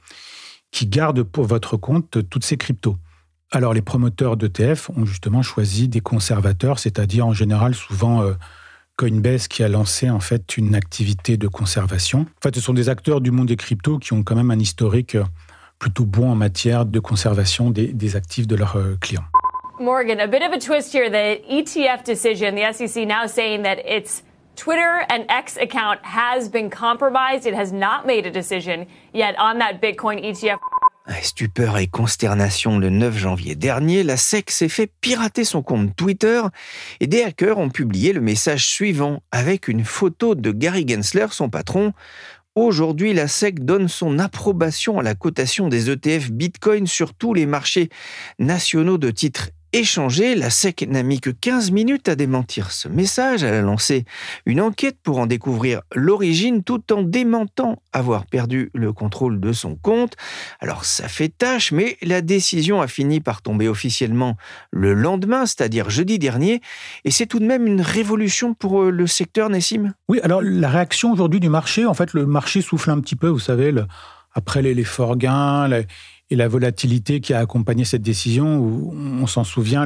qui 0.70 0.86
garde 0.86 1.24
pour 1.24 1.46
votre 1.46 1.78
compte 1.78 2.30
toutes 2.30 2.44
ces 2.44 2.58
cryptos. 2.58 2.98
Alors, 3.56 3.76
les 3.76 3.84
promoteurs 3.84 4.36
d'ETF 4.36 4.90
ont 4.98 5.06
justement 5.06 5.44
choisi 5.44 5.88
des 5.88 6.00
conservateurs, 6.00 6.80
c'est-à-dire 6.80 7.28
en 7.28 7.34
général 7.34 7.76
souvent 7.76 8.24
euh, 8.24 8.34
Coinbase 8.98 9.48
qui 9.48 9.62
a 9.62 9.68
lancé 9.68 10.10
en 10.10 10.20
fait 10.20 10.58
une 10.58 10.74
activité 10.74 11.38
de 11.38 11.48
conservation. 11.48 12.22
En 12.22 12.42
fait, 12.42 12.56
ce 12.56 12.62
sont 12.62 12.74
des 12.74 12.90
acteurs 12.90 13.22
du 13.22 13.30
monde 13.30 13.46
des 13.46 13.56
cryptos 13.56 14.00
qui 14.00 14.14
ont 14.14 14.24
quand 14.24 14.36
même 14.36 14.50
un 14.50 14.58
historique 14.58 15.14
euh, 15.14 15.24
plutôt 15.78 16.04
bon 16.04 16.32
en 16.32 16.36
matière 16.36 16.88
de 16.88 17.00
conservation 17.00 17.70
des, 17.70 17.94
des 17.94 18.16
actifs 18.16 18.48
de 18.48 18.56
leurs 18.56 18.76
euh, 18.76 18.98
clients. 19.00 19.26
Morgan, 19.80 20.20
a 20.20 20.26
bit 20.26 20.42
of 20.42 20.52
a 20.52 20.58
twist 20.58 20.92
here. 20.92 21.12
The 21.12 21.40
ETF 21.48 22.04
decision, 22.04 22.56
the 22.56 22.74
SEC 22.74 23.06
now 23.06 23.28
saying 23.28 23.62
that 23.62 23.78
its 23.86 24.24
Twitter 24.56 25.06
and 25.10 25.26
X 25.30 25.58
account 25.58 26.00
has 26.02 26.50
been 26.50 26.72
compromised. 26.72 27.46
It 27.46 27.54
has 27.54 27.72
not 27.72 28.08
made 28.08 28.26
a 28.26 28.32
decision 28.32 28.88
yet 29.14 29.36
on 29.38 29.60
that 29.60 29.80
Bitcoin 29.80 30.24
ETF. 30.24 30.58
Stupeur 31.22 31.78
et 31.78 31.88
consternation 31.88 32.80
le 32.80 32.90
9 32.90 33.18
janvier 33.18 33.56
dernier, 33.56 34.04
la 34.04 34.16
SEC 34.18 34.50
s'est 34.50 34.70
fait 34.70 34.92
pirater 35.02 35.44
son 35.44 35.62
compte 35.62 35.96
Twitter 35.96 36.42
et 37.02 37.08
des 37.08 37.24
hackers 37.24 37.58
ont 37.58 37.70
publié 37.70 38.14
le 38.14 38.22
message 38.22 38.68
suivant. 38.68 39.22
Avec 39.32 39.68
une 39.68 39.84
photo 39.84 40.36
de 40.36 40.52
Gary 40.52 40.86
Gensler, 40.88 41.28
son 41.32 41.50
patron, 41.50 41.94
Aujourd'hui, 42.56 43.14
la 43.14 43.28
SEC 43.28 43.66
donne 43.66 43.88
son 43.88 44.20
approbation 44.20 45.00
à 45.00 45.04
la 45.04 45.16
cotation 45.16 45.70
des 45.70 45.90
ETF 45.90 46.30
Bitcoin 46.30 46.86
sur 46.86 47.16
tous 47.16 47.34
les 47.34 47.48
marchés 47.48 47.90
nationaux 48.38 49.00
de 49.00 49.10
titres 49.10 49.50
échangé. 49.74 50.36
La 50.36 50.50
SEC 50.50 50.88
n'a 50.88 51.04
mis 51.04 51.20
que 51.20 51.30
15 51.30 51.72
minutes 51.72 52.08
à 52.08 52.16
démentir 52.16 52.72
ce 52.72 52.88
message. 52.88 53.44
Elle 53.44 53.56
a 53.56 53.62
lancé 53.62 54.06
une 54.46 54.62
enquête 54.62 54.98
pour 55.04 55.20
en 55.20 55.26
découvrir 55.26 55.82
l'origine 55.94 56.64
tout 56.64 56.94
en 56.94 57.02
démentant 57.02 57.82
avoir 57.92 58.26
perdu 58.26 58.72
le 58.74 58.94
contrôle 58.94 59.40
de 59.40 59.52
son 59.52 59.76
compte. 59.76 60.16
Alors 60.60 60.86
ça 60.86 61.08
fait 61.08 61.30
tâche, 61.30 61.72
mais 61.72 61.98
la 62.02 62.22
décision 62.22 62.82
a 62.82 62.88
fini 62.88 63.20
par 63.20 63.42
tomber 63.42 63.68
officiellement 63.68 64.38
le 64.72 64.94
lendemain, 64.94 65.46
c'est-à-dire 65.46 65.90
jeudi 65.90 66.20
dernier. 66.20 66.62
Et 67.04 67.12
c'est 67.12 67.26
tout 67.26 67.40
de 67.40 67.46
même 67.46 67.68
une 67.68 67.82
révolution 67.82 68.54
pour 68.54 68.84
euh, 68.84 68.92
le 68.92 69.08
secteur, 69.08 69.50
Nessim? 69.50 69.94
Oui, 70.08 70.20
alors 70.24 70.42
la 70.42 70.70
réaction 70.70 71.12
aujourd'hui 71.12 71.40
du 71.40 71.50
marché, 71.50 71.86
en 71.86 71.94
fait, 71.94 72.14
le 72.14 72.26
marché 72.26 72.62
souffle 72.62 72.92
un 72.92 73.00
petit 73.00 73.16
peu, 73.16 73.28
vous 73.28 73.40
savez, 73.40 73.74
après 74.34 74.62
les, 74.62 74.74
les 74.74 74.84
forts 74.84 75.18
gains 75.18 75.68
et 76.30 76.36
la 76.36 76.48
volatilité 76.48 77.20
qui 77.20 77.34
a 77.34 77.40
accompagné 77.40 77.86
cette 77.86 78.02
décision, 78.02 78.58
où 78.58 78.94
on 78.94 79.28
s'en 79.28 79.44
souvient, 79.44 79.86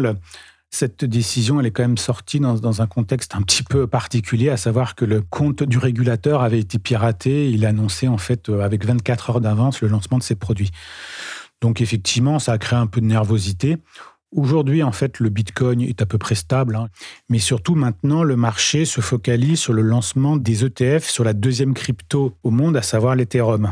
cette 0.69 1.05
décision, 1.05 1.59
elle 1.59 1.65
est 1.65 1.71
quand 1.71 1.83
même 1.83 1.97
sortie 1.97 2.39
dans, 2.39 2.55
dans, 2.55 2.81
un 2.81 2.87
contexte 2.87 3.35
un 3.35 3.41
petit 3.41 3.63
peu 3.63 3.87
particulier, 3.87 4.49
à 4.49 4.57
savoir 4.57 4.95
que 4.95 5.05
le 5.05 5.21
compte 5.21 5.63
du 5.63 5.77
régulateur 5.77 6.41
avait 6.41 6.59
été 6.59 6.77
piraté. 6.77 7.49
Il 7.49 7.65
annonçait 7.65 8.07
en 8.07 8.17
fait 8.17 8.49
euh, 8.49 8.61
avec 8.61 8.85
24 8.85 9.29
heures 9.29 9.41
d'avance 9.41 9.81
le 9.81 9.87
lancement 9.87 10.17
de 10.17 10.23
ses 10.23 10.35
produits. 10.35 10.71
Donc 11.61 11.81
effectivement, 11.81 12.37
ça 12.39 12.53
a 12.53 12.57
créé 12.57 12.77
un 12.77 12.87
peu 12.87 13.01
de 13.01 13.05
nervosité. 13.05 13.77
Aujourd'hui, 14.35 14.83
en 14.83 14.91
fait, 14.91 15.19
le 15.19 15.29
Bitcoin 15.29 15.81
est 15.81 16.01
à 16.01 16.05
peu 16.05 16.17
près 16.17 16.35
stable, 16.35 16.75
hein. 16.75 16.89
mais 17.29 17.39
surtout 17.39 17.75
maintenant, 17.75 18.23
le 18.23 18.35
marché 18.35 18.83
se 18.83 18.99
focalise 18.99 19.57
sur 19.57 19.71
le 19.71 19.81
lancement 19.81 20.35
des 20.35 20.65
ETF 20.65 21.09
sur 21.09 21.23
la 21.23 21.31
deuxième 21.31 21.73
crypto 21.73 22.37
au 22.43 22.51
monde, 22.51 22.75
à 22.75 22.81
savoir 22.81 23.15
l'Ethereum. 23.15 23.71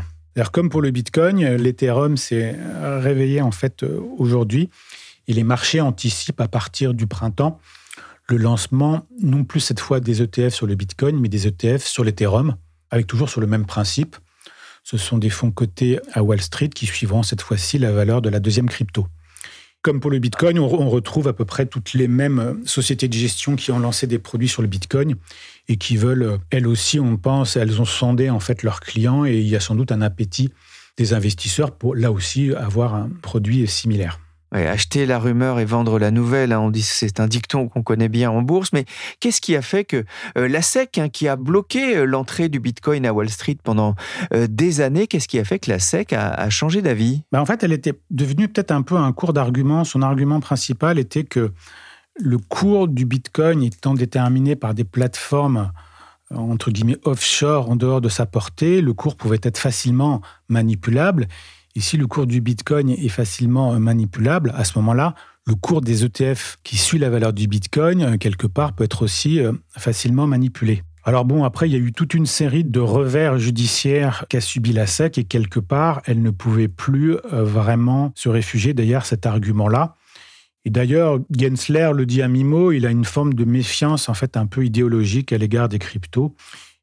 Comme 0.52 0.68
pour 0.68 0.82
le 0.82 0.90
Bitcoin, 0.90 1.56
l'Ethereum 1.56 2.16
s'est 2.16 2.56
réveillé 2.82 3.40
en 3.40 3.50
fait 3.50 3.84
aujourd'hui 4.18 4.68
et 5.28 5.32
les 5.32 5.44
marchés 5.44 5.80
anticipent 5.80 6.40
à 6.40 6.48
partir 6.48 6.94
du 6.94 7.06
printemps 7.06 7.58
le 8.28 8.36
lancement 8.36 9.06
non 9.22 9.44
plus 9.44 9.60
cette 9.60 9.80
fois 9.80 10.00
des 10.00 10.22
ETF 10.22 10.52
sur 10.52 10.66
le 10.66 10.74
Bitcoin, 10.74 11.18
mais 11.18 11.28
des 11.28 11.46
ETF 11.46 11.84
sur 11.84 12.04
l'Ethereum, 12.04 12.56
avec 12.90 13.06
toujours 13.06 13.30
sur 13.30 13.40
le 13.40 13.46
même 13.46 13.66
principe. 13.66 14.16
Ce 14.82 14.96
sont 14.96 15.18
des 15.18 15.30
fonds 15.30 15.50
cotés 15.50 16.00
à 16.12 16.22
Wall 16.22 16.40
Street 16.40 16.68
qui 16.68 16.86
suivront 16.86 17.22
cette 17.22 17.42
fois-ci 17.42 17.78
la 17.78 17.92
valeur 17.92 18.22
de 18.22 18.28
la 18.28 18.40
deuxième 18.40 18.68
crypto. 18.68 19.06
Comme 19.82 20.00
pour 20.00 20.10
le 20.10 20.18
Bitcoin, 20.18 20.58
on 20.58 20.90
retrouve 20.90 21.28
à 21.28 21.32
peu 21.32 21.44
près 21.44 21.66
toutes 21.66 21.94
les 21.94 22.08
mêmes 22.08 22.60
sociétés 22.66 23.06
de 23.06 23.12
gestion 23.12 23.54
qui 23.54 23.70
ont 23.70 23.78
lancé 23.78 24.08
des 24.08 24.18
produits 24.18 24.48
sur 24.48 24.62
le 24.62 24.68
Bitcoin 24.68 25.14
et 25.68 25.76
qui 25.76 25.96
veulent, 25.96 26.38
elles 26.50 26.66
aussi, 26.66 27.00
on 27.00 27.16
pense, 27.16 27.56
elles 27.56 27.80
ont 27.80 27.86
sondé 27.86 28.30
en 28.30 28.40
fait 28.40 28.62
leurs 28.62 28.80
clients 28.80 29.24
et 29.24 29.38
il 29.38 29.48
y 29.48 29.56
a 29.56 29.60
sans 29.60 29.74
doute 29.74 29.92
un 29.92 30.00
appétit 30.00 30.52
des 30.96 31.12
investisseurs 31.12 31.72
pour 31.72 31.94
là 31.94 32.10
aussi 32.12 32.54
avoir 32.54 32.94
un 32.94 33.10
produit 33.22 33.66
similaire 33.66 34.18
acheter 34.64 35.06
la 35.06 35.18
rumeur 35.18 35.60
et 35.60 35.64
vendre 35.64 35.98
la 35.98 36.10
nouvelle, 36.10 36.52
hein, 36.52 36.60
on 36.60 36.70
dit 36.70 36.82
c'est 36.82 37.20
un 37.20 37.26
dicton 37.26 37.68
qu'on 37.68 37.82
connaît 37.82 38.08
bien 38.08 38.30
en 38.30 38.42
bourse, 38.42 38.72
mais 38.72 38.84
qu'est-ce 39.20 39.40
qui 39.40 39.56
a 39.56 39.62
fait 39.62 39.84
que 39.84 40.04
euh, 40.38 40.48
la 40.48 40.62
SEC, 40.62 40.98
hein, 40.98 41.08
qui 41.08 41.28
a 41.28 41.36
bloqué 41.36 41.96
euh, 41.96 42.04
l'entrée 42.04 42.48
du 42.48 42.60
Bitcoin 42.60 43.04
à 43.04 43.12
Wall 43.12 43.28
Street 43.28 43.58
pendant 43.62 43.94
euh, 44.32 44.46
des 44.48 44.80
années, 44.80 45.06
qu'est-ce 45.06 45.28
qui 45.28 45.38
a 45.38 45.44
fait 45.44 45.58
que 45.58 45.70
la 45.70 45.78
SEC 45.78 46.12
a, 46.12 46.48
changé 46.48 46.80
d'avis? 46.80 47.22
Ben, 47.32 47.40
En 47.40 47.46
fait, 47.46 47.62
elle 47.62 47.72
était 47.72 47.94
devenue 48.10 48.48
peut-être 48.48 48.70
un 48.70 48.82
peu 48.82 48.96
un 48.96 49.12
cours 49.12 49.32
d'argument. 49.32 49.84
Son 49.84 50.00
argument 50.00 50.40
principal 50.40 50.98
était 50.98 51.24
que 51.24 51.52
le 52.18 52.38
cours 52.38 52.88
du 52.88 53.04
Bitcoin 53.04 53.62
étant 53.62 53.94
déterminé 53.94 54.56
par 54.56 54.74
des 54.74 54.84
plateformes 54.84 55.70
guillemets 56.30 56.98
offshore 57.04 57.70
en 57.70 57.76
dehors 57.76 58.00
de 58.00 58.08
sa 58.08 58.26
portée, 58.26 58.80
le 58.80 58.92
cours 58.92 59.16
pouvait 59.16 59.38
être 59.42 59.58
facilement 59.58 60.22
manipulable 60.48 61.28
et 61.76 61.80
si 61.80 61.98
le 61.98 62.06
cours 62.06 62.26
du 62.26 62.40
Bitcoin 62.40 62.88
est 62.88 63.08
facilement 63.08 63.74
euh, 63.74 63.78
manipulable, 63.78 64.54
à 64.56 64.64
ce 64.64 64.78
moment-là, 64.78 65.14
le 65.46 65.54
cours 65.54 65.82
des 65.82 66.06
ETF 66.06 66.56
qui 66.64 66.78
suit 66.78 66.98
la 66.98 67.10
valeur 67.10 67.34
du 67.34 67.46
Bitcoin, 67.46 68.00
euh, 68.00 68.16
quelque 68.16 68.46
part, 68.46 68.72
peut 68.72 68.84
être 68.84 69.02
aussi 69.02 69.40
euh, 69.40 69.52
facilement 69.76 70.26
manipulé. 70.26 70.82
Alors 71.04 71.26
bon, 71.26 71.44
après, 71.44 71.68
il 71.68 71.72
y 71.72 71.76
a 71.76 71.78
eu 71.78 71.92
toute 71.92 72.14
une 72.14 72.24
série 72.24 72.64
de 72.64 72.80
revers 72.80 73.38
judiciaires 73.38 74.24
qu'a 74.30 74.40
subi 74.40 74.72
la 74.72 74.86
SEC 74.86 75.18
et 75.18 75.24
quelque 75.24 75.60
part, 75.60 76.00
elle 76.06 76.22
ne 76.22 76.30
pouvait 76.30 76.66
plus 76.66 77.18
vraiment 77.30 78.10
se 78.16 78.28
réfugier 78.28 78.74
derrière 78.74 79.06
cet 79.06 79.24
argument-là. 79.24 79.94
Et 80.66 80.70
d'ailleurs, 80.70 81.20
Gensler 81.30 81.92
le 81.94 82.06
dit 82.06 82.22
à 82.22 82.28
Mimo, 82.28 82.72
il 82.72 82.86
a 82.86 82.90
une 82.90 83.04
forme 83.04 83.34
de 83.34 83.44
méfiance 83.44 84.08
en 84.08 84.14
fait 84.14 84.36
un 84.36 84.46
peu 84.46 84.64
idéologique 84.64 85.32
à 85.32 85.38
l'égard 85.38 85.68
des 85.68 85.78
cryptos. 85.78 86.34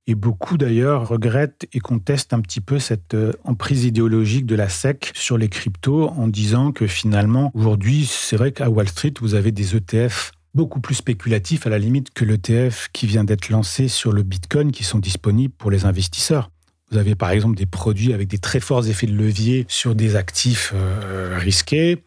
Et 0.07 0.15
beaucoup 0.15 0.57
d'ailleurs 0.57 1.09
regrettent 1.09 1.67
et 1.73 1.81
contestent 1.81 2.33
un 2.33 2.39
petit 2.39 2.61
peu 2.61 2.79
cette 2.79 3.13
euh, 3.13 3.33
emprise 3.43 3.83
idéologique 3.83 4.45
de 4.45 4.55
la 4.55 4.69
SEC 4.69 5.11
sur 5.13 5.37
les 5.37 5.49
cryptos 5.49 6.07
en 6.07 6.29
disant 6.29 6.71
que 6.71 6.87
finalement, 6.87 7.51
aujourd'hui, 7.55 8.05
c'est 8.09 8.37
vrai 8.37 8.53
qu'à 8.53 8.69
Wall 8.69 8.87
Street, 8.87 9.13
vous 9.19 9.33
avez 9.33 9.51
des 9.51 9.75
ETF 9.75 10.31
beaucoup 10.53 10.79
plus 10.79 10.95
spéculatifs 10.95 11.67
à 11.67 11.69
la 11.69 11.77
limite 11.77 12.13
que 12.13 12.23
l'ETF 12.23 12.87
qui 12.93 13.05
vient 13.05 13.25
d'être 13.25 13.49
lancé 13.49 13.89
sur 13.89 14.13
le 14.13 14.23
Bitcoin 14.23 14.71
qui 14.71 14.85
sont 14.85 14.99
disponibles 14.99 15.53
pour 15.57 15.71
les 15.71 15.83
investisseurs. 15.83 16.51
Vous 16.89 16.97
avez 16.97 17.15
par 17.15 17.31
exemple 17.31 17.57
des 17.57 17.65
produits 17.65 18.13
avec 18.13 18.29
des 18.29 18.37
très 18.37 18.61
forts 18.61 18.87
effets 18.87 19.07
de 19.07 19.15
levier 19.15 19.65
sur 19.67 19.93
des 19.93 20.15
actifs 20.15 20.71
euh, 20.73 21.37
risqués. 21.37 22.03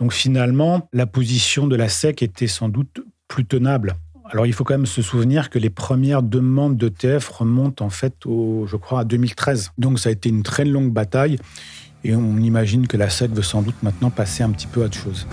Donc 0.00 0.12
finalement, 0.12 0.88
la 0.92 1.06
position 1.06 1.68
de 1.68 1.76
la 1.76 1.88
SEC 1.88 2.22
était 2.22 2.48
sans 2.48 2.68
doute 2.68 3.00
plus 3.28 3.44
tenable 3.44 3.96
alors 4.32 4.46
il 4.46 4.52
faut 4.52 4.62
quand 4.62 4.74
même 4.74 4.86
se 4.86 5.02
souvenir 5.02 5.50
que 5.50 5.58
les 5.58 5.70
premières 5.70 6.22
demandes 6.22 6.76
d'ETF 6.76 7.28
remontent 7.28 7.84
en 7.84 7.90
fait, 7.90 8.14
au, 8.26 8.64
je 8.66 8.76
crois, 8.76 9.00
à 9.00 9.04
2013. 9.04 9.72
Donc 9.76 9.98
ça 9.98 10.08
a 10.08 10.12
été 10.12 10.28
une 10.28 10.44
très 10.44 10.64
longue 10.64 10.92
bataille 10.92 11.36
et 12.04 12.14
on 12.14 12.36
imagine 12.38 12.86
que 12.86 12.96
la 12.96 13.10
SEC 13.10 13.32
veut 13.32 13.42
sans 13.42 13.62
doute 13.62 13.82
maintenant 13.82 14.10
passer 14.10 14.42
un 14.42 14.50
petit 14.50 14.68
peu 14.68 14.82
à 14.82 14.86
autre 14.86 14.96
chose. 14.96 15.26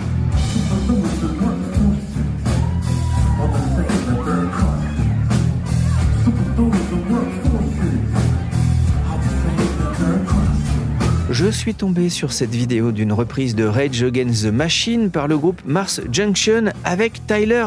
Je 11.40 11.52
suis 11.52 11.74
tombé 11.74 12.08
sur 12.08 12.32
cette 12.32 12.50
vidéo 12.50 12.90
d'une 12.90 13.12
reprise 13.12 13.54
de 13.54 13.62
Rage 13.62 14.02
Against 14.02 14.42
the 14.42 14.52
Machine 14.52 15.08
par 15.08 15.28
le 15.28 15.38
groupe 15.38 15.62
Mars 15.64 16.00
Junction 16.10 16.72
avec 16.82 17.24
Tyler 17.28 17.66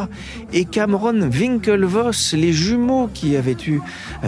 et 0.52 0.66
Cameron 0.66 1.30
Winklevoss, 1.30 2.34
les 2.34 2.52
jumeaux 2.52 3.08
qui 3.14 3.34
avaient 3.34 3.56
eu 3.66 3.80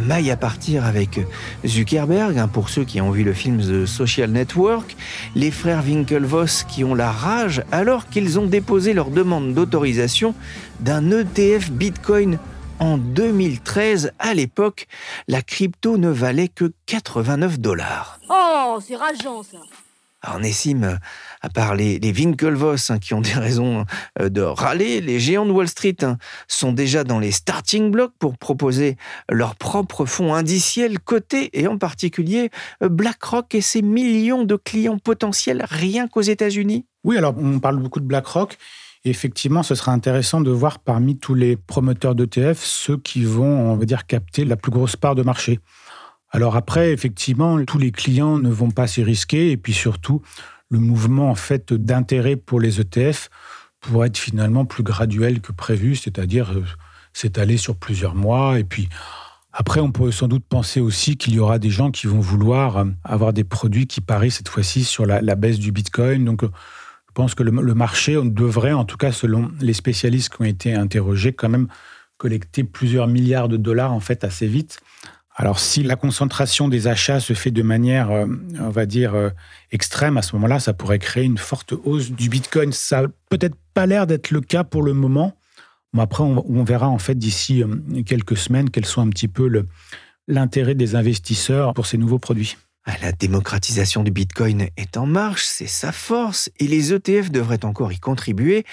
maille 0.02 0.30
à 0.30 0.38
partir 0.38 0.86
avec 0.86 1.20
Zuckerberg, 1.66 2.38
hein, 2.38 2.48
pour 2.48 2.70
ceux 2.70 2.84
qui 2.84 3.02
ont 3.02 3.10
vu 3.10 3.22
le 3.22 3.34
film 3.34 3.60
The 3.60 3.84
Social 3.84 4.30
Network, 4.30 4.96
les 5.36 5.50
frères 5.50 5.84
Winklevoss 5.84 6.64
qui 6.66 6.82
ont 6.82 6.94
la 6.94 7.12
rage 7.12 7.62
alors 7.70 8.08
qu'ils 8.08 8.38
ont 8.38 8.46
déposé 8.46 8.94
leur 8.94 9.10
demande 9.10 9.52
d'autorisation 9.52 10.34
d'un 10.80 11.10
ETF 11.10 11.70
Bitcoin 11.70 12.38
en 12.80 12.98
2013, 12.98 14.12
à 14.18 14.34
l'époque, 14.34 14.86
la 15.28 15.42
crypto 15.42 15.96
ne 15.96 16.08
valait 16.08 16.48
que 16.48 16.72
89 16.86 17.58
dollars. 17.58 18.18
Oh, 18.28 18.78
c'est 18.86 18.96
rageant 18.96 19.42
ça 19.42 19.58
alors 20.26 20.40
Nessim, 20.40 20.98
à 21.42 21.50
part 21.50 21.74
les, 21.74 22.00
Winklevoss 22.00 22.90
hein, 22.90 22.98
qui 22.98 23.12
ont 23.12 23.20
des 23.20 23.34
raisons 23.34 23.84
euh, 24.18 24.30
de 24.30 24.40
râler, 24.40 25.02
les 25.02 25.20
géants 25.20 25.44
de 25.44 25.50
Wall 25.50 25.68
Street 25.68 25.96
hein, 26.00 26.16
sont 26.48 26.72
déjà 26.72 27.04
dans 27.04 27.18
les 27.18 27.30
starting 27.30 27.90
blocks 27.90 28.14
pour 28.18 28.38
proposer 28.38 28.96
leurs 29.30 29.54
propres 29.54 30.06
fonds 30.06 30.32
indiciels 30.32 30.98
cotés 30.98 31.50
et 31.52 31.66
en 31.66 31.76
particulier 31.76 32.48
euh, 32.82 32.88
BlackRock 32.88 33.54
et 33.54 33.60
ses 33.60 33.82
millions 33.82 34.44
de 34.44 34.56
clients 34.56 34.96
potentiels 34.96 35.66
rien 35.68 36.08
qu'aux 36.08 36.22
États-Unis. 36.22 36.86
Oui, 37.04 37.18
alors 37.18 37.34
on 37.36 37.60
parle 37.60 37.76
beaucoup 37.76 38.00
de 38.00 38.06
BlackRock 38.06 38.56
effectivement, 39.04 39.62
ce 39.62 39.74
sera 39.74 39.92
intéressant 39.92 40.40
de 40.40 40.50
voir 40.50 40.78
parmi 40.78 41.18
tous 41.18 41.34
les 41.34 41.56
promoteurs 41.56 42.14
d'ETF 42.14 42.62
ceux 42.62 42.96
qui 42.96 43.24
vont, 43.24 43.72
on 43.72 43.76
va 43.76 43.84
dire, 43.84 44.06
capter 44.06 44.44
la 44.44 44.56
plus 44.56 44.70
grosse 44.70 44.96
part 44.96 45.14
de 45.14 45.22
marché. 45.22 45.60
Alors 46.30 46.56
après, 46.56 46.92
effectivement, 46.92 47.64
tous 47.64 47.78
les 47.78 47.92
clients 47.92 48.38
ne 48.38 48.50
vont 48.50 48.70
pas 48.70 48.86
s'y 48.86 49.02
risquer 49.02 49.50
et 49.50 49.56
puis 49.56 49.72
surtout, 49.72 50.22
le 50.70 50.78
mouvement 50.78 51.30
en 51.30 51.34
fait 51.34 51.72
d'intérêt 51.72 52.36
pour 52.36 52.60
les 52.60 52.80
ETF 52.80 53.28
pourrait 53.80 54.08
être 54.08 54.18
finalement 54.18 54.64
plus 54.64 54.82
graduel 54.82 55.40
que 55.40 55.52
prévu, 55.52 55.94
c'est-à-dire 55.94 56.52
euh, 56.52 56.64
s'étaler 57.12 57.58
sur 57.58 57.76
plusieurs 57.76 58.14
mois 58.14 58.58
et 58.58 58.64
puis 58.64 58.88
après, 59.56 59.78
on 59.78 59.92
pourrait 59.92 60.10
sans 60.10 60.26
doute 60.26 60.44
penser 60.48 60.80
aussi 60.80 61.16
qu'il 61.16 61.32
y 61.32 61.38
aura 61.38 61.60
des 61.60 61.70
gens 61.70 61.92
qui 61.92 62.08
vont 62.08 62.18
vouloir 62.18 62.78
euh, 62.78 62.86
avoir 63.04 63.32
des 63.32 63.44
produits 63.44 63.86
qui 63.86 64.00
parient 64.00 64.32
cette 64.32 64.48
fois-ci 64.48 64.82
sur 64.82 65.06
la, 65.06 65.22
la 65.22 65.36
baisse 65.36 65.60
du 65.60 65.70
Bitcoin. 65.70 66.24
Donc, 66.24 66.42
je 66.42 66.48
pense 67.14 67.34
que 67.34 67.42
le, 67.42 67.52
marché 67.74 68.18
devrait, 68.22 68.72
en 68.72 68.84
tout 68.84 68.96
cas 68.96 69.12
selon 69.12 69.50
les 69.60 69.72
spécialistes 69.72 70.34
qui 70.34 70.42
ont 70.42 70.44
été 70.44 70.74
interrogés, 70.74 71.32
quand 71.32 71.48
même 71.48 71.68
collecter 72.18 72.64
plusieurs 72.64 73.06
milliards 73.06 73.48
de 73.48 73.56
dollars 73.56 73.92
en 73.92 74.00
fait 74.00 74.24
assez 74.24 74.46
vite. 74.46 74.80
Alors 75.36 75.58
si 75.58 75.82
la 75.82 75.96
concentration 75.96 76.68
des 76.68 76.86
achats 76.86 77.18
se 77.20 77.32
fait 77.32 77.50
de 77.50 77.62
manière, 77.62 78.10
euh, 78.10 78.26
on 78.60 78.70
va 78.70 78.86
dire, 78.86 79.14
euh, 79.14 79.30
extrême, 79.72 80.16
à 80.16 80.22
ce 80.22 80.36
moment-là, 80.36 80.60
ça 80.60 80.74
pourrait 80.74 81.00
créer 81.00 81.24
une 81.24 81.38
forte 81.38 81.74
hausse 81.84 82.12
du 82.12 82.28
Bitcoin. 82.28 82.72
Ça 82.72 83.02
n'a 83.02 83.08
peut-être 83.30 83.56
pas 83.74 83.86
l'air 83.86 84.06
d'être 84.06 84.30
le 84.30 84.40
cas 84.40 84.62
pour 84.62 84.82
le 84.82 84.92
moment. 84.92 85.36
Mais 85.92 86.02
après, 86.02 86.22
on, 86.24 86.64
verra 86.64 86.88
en 86.88 86.98
fait 86.98 87.16
d'ici 87.16 87.62
euh, 87.62 88.02
quelques 88.04 88.36
semaines 88.36 88.70
quels 88.70 88.86
sont 88.86 89.00
un 89.00 89.08
petit 89.08 89.28
peu 89.28 89.48
l'intérêt 90.28 90.74
des 90.74 90.96
investisseurs 90.96 91.74
pour 91.74 91.86
ces 91.86 91.98
nouveaux 91.98 92.18
produits. 92.18 92.56
La 92.86 93.12
démocratisation 93.12 94.02
du 94.02 94.10
Bitcoin 94.10 94.68
est 94.76 94.98
en 94.98 95.06
marche, 95.06 95.44
c'est 95.44 95.66
sa 95.66 95.90
force, 95.90 96.50
et 96.58 96.66
les 96.66 96.92
ETF 96.92 97.30
devraient 97.30 97.64
encore 97.64 97.92
y 97.92 97.98
contribuer. 97.98 98.64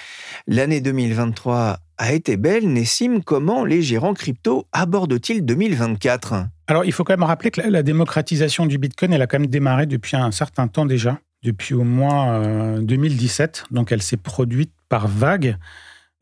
L'année 0.46 0.82
2023 0.82 1.78
a 1.96 2.12
été 2.12 2.36
belle. 2.36 2.70
Nessim, 2.70 3.20
comment 3.24 3.64
les 3.64 3.80
gérants 3.80 4.12
crypto 4.12 4.66
abordent-ils 4.72 5.42
2024 5.42 6.46
Alors, 6.66 6.84
il 6.84 6.92
faut 6.92 7.04
quand 7.04 7.14
même 7.14 7.22
rappeler 7.22 7.50
que 7.50 7.62
la 7.62 7.82
démocratisation 7.82 8.66
du 8.66 8.76
Bitcoin, 8.76 9.14
elle 9.14 9.22
a 9.22 9.26
quand 9.26 9.38
même 9.38 9.50
démarré 9.50 9.86
depuis 9.86 10.16
un 10.16 10.30
certain 10.30 10.68
temps 10.68 10.84
déjà, 10.84 11.18
depuis 11.42 11.72
au 11.72 11.84
moins 11.84 12.80
2017. 12.80 13.64
Euh, 13.64 13.74
Donc, 13.74 13.92
elle 13.92 14.02
s'est 14.02 14.18
produite 14.18 14.72
par 14.90 15.08
vagues 15.08 15.56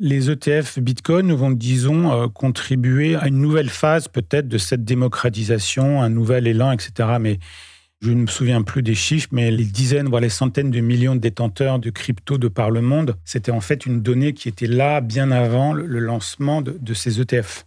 les 0.02 0.30
ETF 0.30 0.78
Bitcoin 0.78 1.30
vont, 1.34 1.50
disons, 1.50 2.10
euh, 2.10 2.26
contribuer 2.26 3.16
à 3.16 3.28
une 3.28 3.38
nouvelle 3.38 3.68
phase 3.68 4.08
peut-être 4.08 4.48
de 4.48 4.56
cette 4.56 4.82
démocratisation, 4.82 6.02
un 6.02 6.08
nouvel 6.08 6.46
élan, 6.46 6.72
etc. 6.72 7.18
Mais 7.20 7.38
je 8.00 8.12
ne 8.12 8.22
me 8.22 8.26
souviens 8.26 8.62
plus 8.62 8.82
des 8.82 8.94
chiffres, 8.94 9.28
mais 9.30 9.50
les 9.50 9.64
dizaines, 9.64 10.08
voire 10.08 10.22
les 10.22 10.30
centaines 10.30 10.70
de 10.70 10.80
millions 10.80 11.14
de 11.14 11.20
détenteurs 11.20 11.78
de 11.78 11.90
crypto 11.90 12.38
de 12.38 12.48
par 12.48 12.70
le 12.70 12.80
monde, 12.80 13.16
c'était 13.26 13.52
en 13.52 13.60
fait 13.60 13.84
une 13.84 14.00
donnée 14.00 14.32
qui 14.32 14.48
était 14.48 14.66
là 14.66 15.02
bien 15.02 15.30
avant 15.30 15.74
le 15.74 15.98
lancement 15.98 16.62
de, 16.62 16.94
ces 16.94 17.20
ETF. 17.20 17.66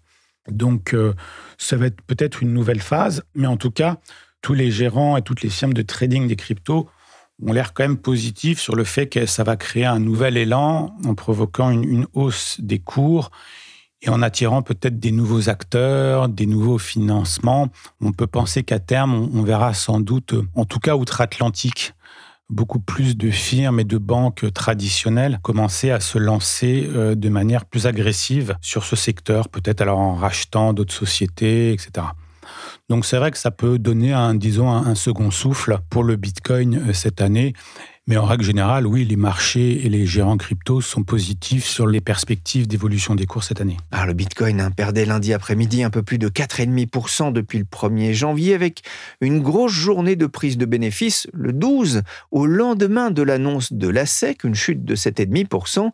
Donc, 0.50 0.94
euh, 0.94 1.14
ça 1.58 1.78
va 1.78 1.86
être 1.86 2.02
peut-être 2.02 2.42
une 2.42 2.52
nouvelle 2.52 2.82
phase, 2.82 3.24
mais 3.36 3.48
en 3.48 3.58
tout 3.58 3.72
cas, 3.72 4.00
tous 4.42 4.56
les 4.56 4.72
gérants 4.72 5.18
et 5.18 5.22
toutes 5.22 5.44
les 5.44 5.50
firmes 5.50 5.74
de 5.74 5.84
trading 5.84 6.28
des 6.28 6.36
cryptos 6.36 6.90
ont 7.42 7.54
l'air 7.54 7.74
quand 7.74 7.84
même 7.84 7.98
positifs 7.98 8.60
sur 8.60 8.76
le 8.76 8.84
fait 8.84 9.08
que 9.08 9.26
ça 9.28 9.44
va 9.44 9.56
créer 9.56 9.86
un 9.86 10.00
nouvel 10.00 10.38
élan 10.38 10.96
en 11.06 11.14
provoquant 11.14 11.70
une, 11.70 12.08
hausse 12.14 12.58
des 12.60 12.80
cours 12.80 13.30
et 14.04 14.10
en 14.10 14.22
attirant 14.22 14.62
peut-être 14.62 15.00
des 15.00 15.12
nouveaux 15.12 15.50
acteurs, 15.50 16.28
des 16.28 16.46
nouveaux 16.46 16.78
financements. 16.78 17.70
On 18.02 18.12
peut 18.12 18.28
penser 18.28 18.64
qu'à 18.64 18.80
terme, 18.80 19.30
on 19.34 19.44
verra 19.44 19.74
sans 19.74 20.00
doute, 20.00 20.36
en 20.56 20.66
tout 20.66 20.80
cas 20.80 20.96
outre-Atlantique, 20.96 21.94
beaucoup 22.50 22.80
plus 22.80 23.16
de 23.16 23.32
firmes 23.32 23.80
et 23.80 23.86
de 23.86 23.98
banques 23.98 24.52
traditionnelles 24.54 25.40
commencer 25.42 25.90
à 25.90 26.02
se 26.02 26.18
lancer 26.18 26.88
euh, 26.94 27.16
de 27.16 27.30
manière 27.30 27.66
plus 27.66 27.88
agressive 27.88 28.58
sur 28.62 28.84
ce 28.84 28.96
secteur, 28.96 29.48
peut-être 29.48 29.82
alors 29.82 30.00
en 30.00 30.16
rachetant 30.16 30.74
d'autres 30.74 30.94
sociétés, 30.94 31.72
etc. 31.72 32.08
Donc 32.90 33.06
c'est 33.06 33.18
vrai 33.18 33.32
que 33.32 33.38
ça 33.38 33.52
peut 33.52 33.80
donner 33.80 34.12
un, 34.12 34.36
disons, 34.36 34.70
un 34.70 34.96
second 34.96 35.32
souffle 35.32 35.80
pour 35.90 36.04
le 36.04 36.18
Bitcoin 36.18 36.90
euh, 36.90 36.94
cette 36.94 37.22
année. 37.22 37.54
Mais 38.06 38.18
en 38.18 38.26
règle 38.26 38.44
générale, 38.44 38.86
oui, 38.86 39.06
les 39.06 39.16
marchés 39.16 39.86
et 39.86 39.90
les 39.90 40.06
gérants 40.06 40.36
crypto 40.36 40.82
sont 40.82 41.04
positifs 41.04 41.66
sur 41.66 41.88
les 41.88 42.02
perspectives 42.02 42.68
d'évolution 42.68 43.16
des 43.16 43.26
cours 43.26 43.46
cette 43.46 43.62
année. 43.62 43.78
Alors 43.94 44.08
le 44.08 44.14
Bitcoin 44.14 44.60
hein, 44.60 44.72
perdait 44.72 45.06
lundi 45.06 45.32
après-midi 45.32 45.84
un 45.84 45.90
peu 45.90 46.04
plus 46.04 46.18
de 46.18 46.28
4,5% 46.28 47.32
depuis 47.32 47.60
le 47.60 47.64
1er 47.64 48.12
janvier 48.12 48.56
avec 48.56 48.82
une 49.22 49.40
grosse 49.40 49.72
journée 49.72 50.18
de 50.18 50.26
prise 50.26 50.58
de 50.58 50.66
bénéfices 50.66 51.28
le 51.32 51.54
12 51.54 52.02
au 52.32 52.46
lendemain 52.46 53.10
de 53.10 53.22
l'annonce 53.22 53.72
de 53.72 53.88
la 53.88 54.06
SEC, 54.06 54.44
une 54.44 54.54
chute 54.54 54.84
de 54.84 54.98
7,5%. 54.98 55.90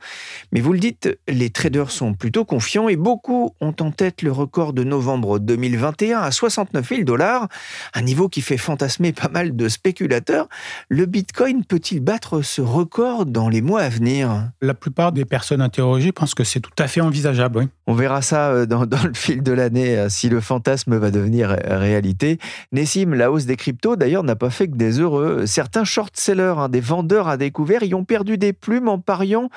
Mais 0.51 0.61
vous 0.61 0.73
le 0.73 0.79
dites, 0.79 1.15
les 1.27 1.51
traders 1.51 1.91
sont 1.91 2.15
plutôt 2.15 2.43
confiants 2.43 2.89
et 2.89 2.95
beaucoup 2.95 3.53
ont 3.61 3.75
en 3.79 3.91
tête 3.91 4.23
le 4.23 4.31
record 4.31 4.73
de 4.73 4.83
novembre 4.83 5.37
2021 5.37 6.21
à 6.21 6.31
69 6.31 6.89
000 6.89 7.03
dollars, 7.03 7.49
un 7.93 8.01
niveau 8.01 8.29
qui 8.29 8.41
fait 8.41 8.57
fantasmer 8.57 9.11
pas 9.11 9.29
mal 9.29 9.55
de 9.55 9.69
spéculateurs. 9.69 10.49
Le 10.87 11.05
Bitcoin 11.05 11.63
peut-il 11.63 11.98
battre 11.99 12.41
ce 12.41 12.61
record 12.61 13.25
dans 13.25 13.49
les 13.49 13.61
mois 13.61 13.81
à 13.81 13.89
venir 13.89 14.51
La 14.61 14.73
plupart 14.73 15.11
des 15.11 15.25
personnes 15.25 15.61
interrogées 15.61 16.11
pensent 16.11 16.33
que 16.33 16.43
c'est 16.43 16.59
tout 16.59 16.71
à 16.77 16.87
fait 16.87 17.01
envisageable, 17.01 17.59
oui. 17.59 17.67
On 17.87 17.93
verra 17.93 18.21
ça 18.21 18.49
euh, 18.51 18.65
dans, 18.65 18.81
le 19.03 19.13
fil 19.13 19.41
de 19.41 19.51
l'année, 19.51 19.97
euh, 19.97 20.09
si 20.09 20.29
le 20.29 20.39
fantasme 20.39 20.97
va 20.97 21.11
devenir 21.11 21.49
réalité. 21.65 22.37
Nessim, 22.71 23.13
la 23.13 23.31
hausse 23.31 23.45
des 23.45 23.55
cryptos, 23.55 23.95
d'ailleurs, 23.95 24.23
n'a 24.23 24.35
pas 24.35 24.49
fait 24.49 24.67
que 24.67 24.75
des 24.75 24.99
heureux. 24.99 25.45
Certains 25.45 25.83
short-sellers, 25.83 26.55
hein, 26.57 26.69
des 26.69 26.81
vendeurs 26.81 27.27
à 27.27 27.37
découvert, 27.37 27.83
y 27.83 27.93
ont 27.93 28.05
perdu 28.05 28.37
des 28.37 28.53
plumes 28.53 28.89
en 28.89 28.99
pariant, 28.99 29.49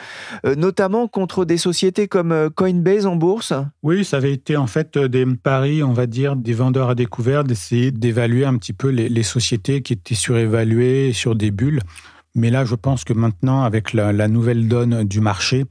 euh, 0.47 0.55
notamment 0.55 1.09
contre 1.09 1.45
des 1.45 1.59
sociétés 1.59 2.09
comme 2.09 2.51
Coinbase 2.55 3.07
en 3.07 3.17
bourse. 3.17 3.53
Oui, 3.83 4.05
ça 4.05 4.17
avait 4.19 4.33
été 4.33 4.57
en 4.57 4.67
fait 4.67 4.99
des 4.99 5.27
paris, 5.27 5.83
on 5.83 5.93
va 5.93 6.07
dire, 6.07 6.37
des 6.37 6.53
vendeurs 6.53 6.91
à 6.91 6.95
découvert, 6.95 7.45
d'essayer 7.45 7.91
d'évaluer 7.91 8.45
un 8.45 8.57
petit 8.57 8.73
peu 8.73 8.89
les, 8.89 9.09
les 9.09 9.23
sociétés 9.23 9.83
qui 9.83 9.93
étaient 9.93 10.15
surévaluées 10.15 11.13
sur 11.13 11.35
des 11.35 11.51
bulles. 11.51 11.81
Mais 12.35 12.51
là, 12.51 12.65
je 12.65 12.75
pense 12.75 13.05
que 13.05 13.13
maintenant, 13.13 13.63
avec 13.63 13.93
la, 13.93 14.29
nouvelle 14.29 14.69
donne 14.69 15.05
du 15.05 15.21
marché, 15.21 15.67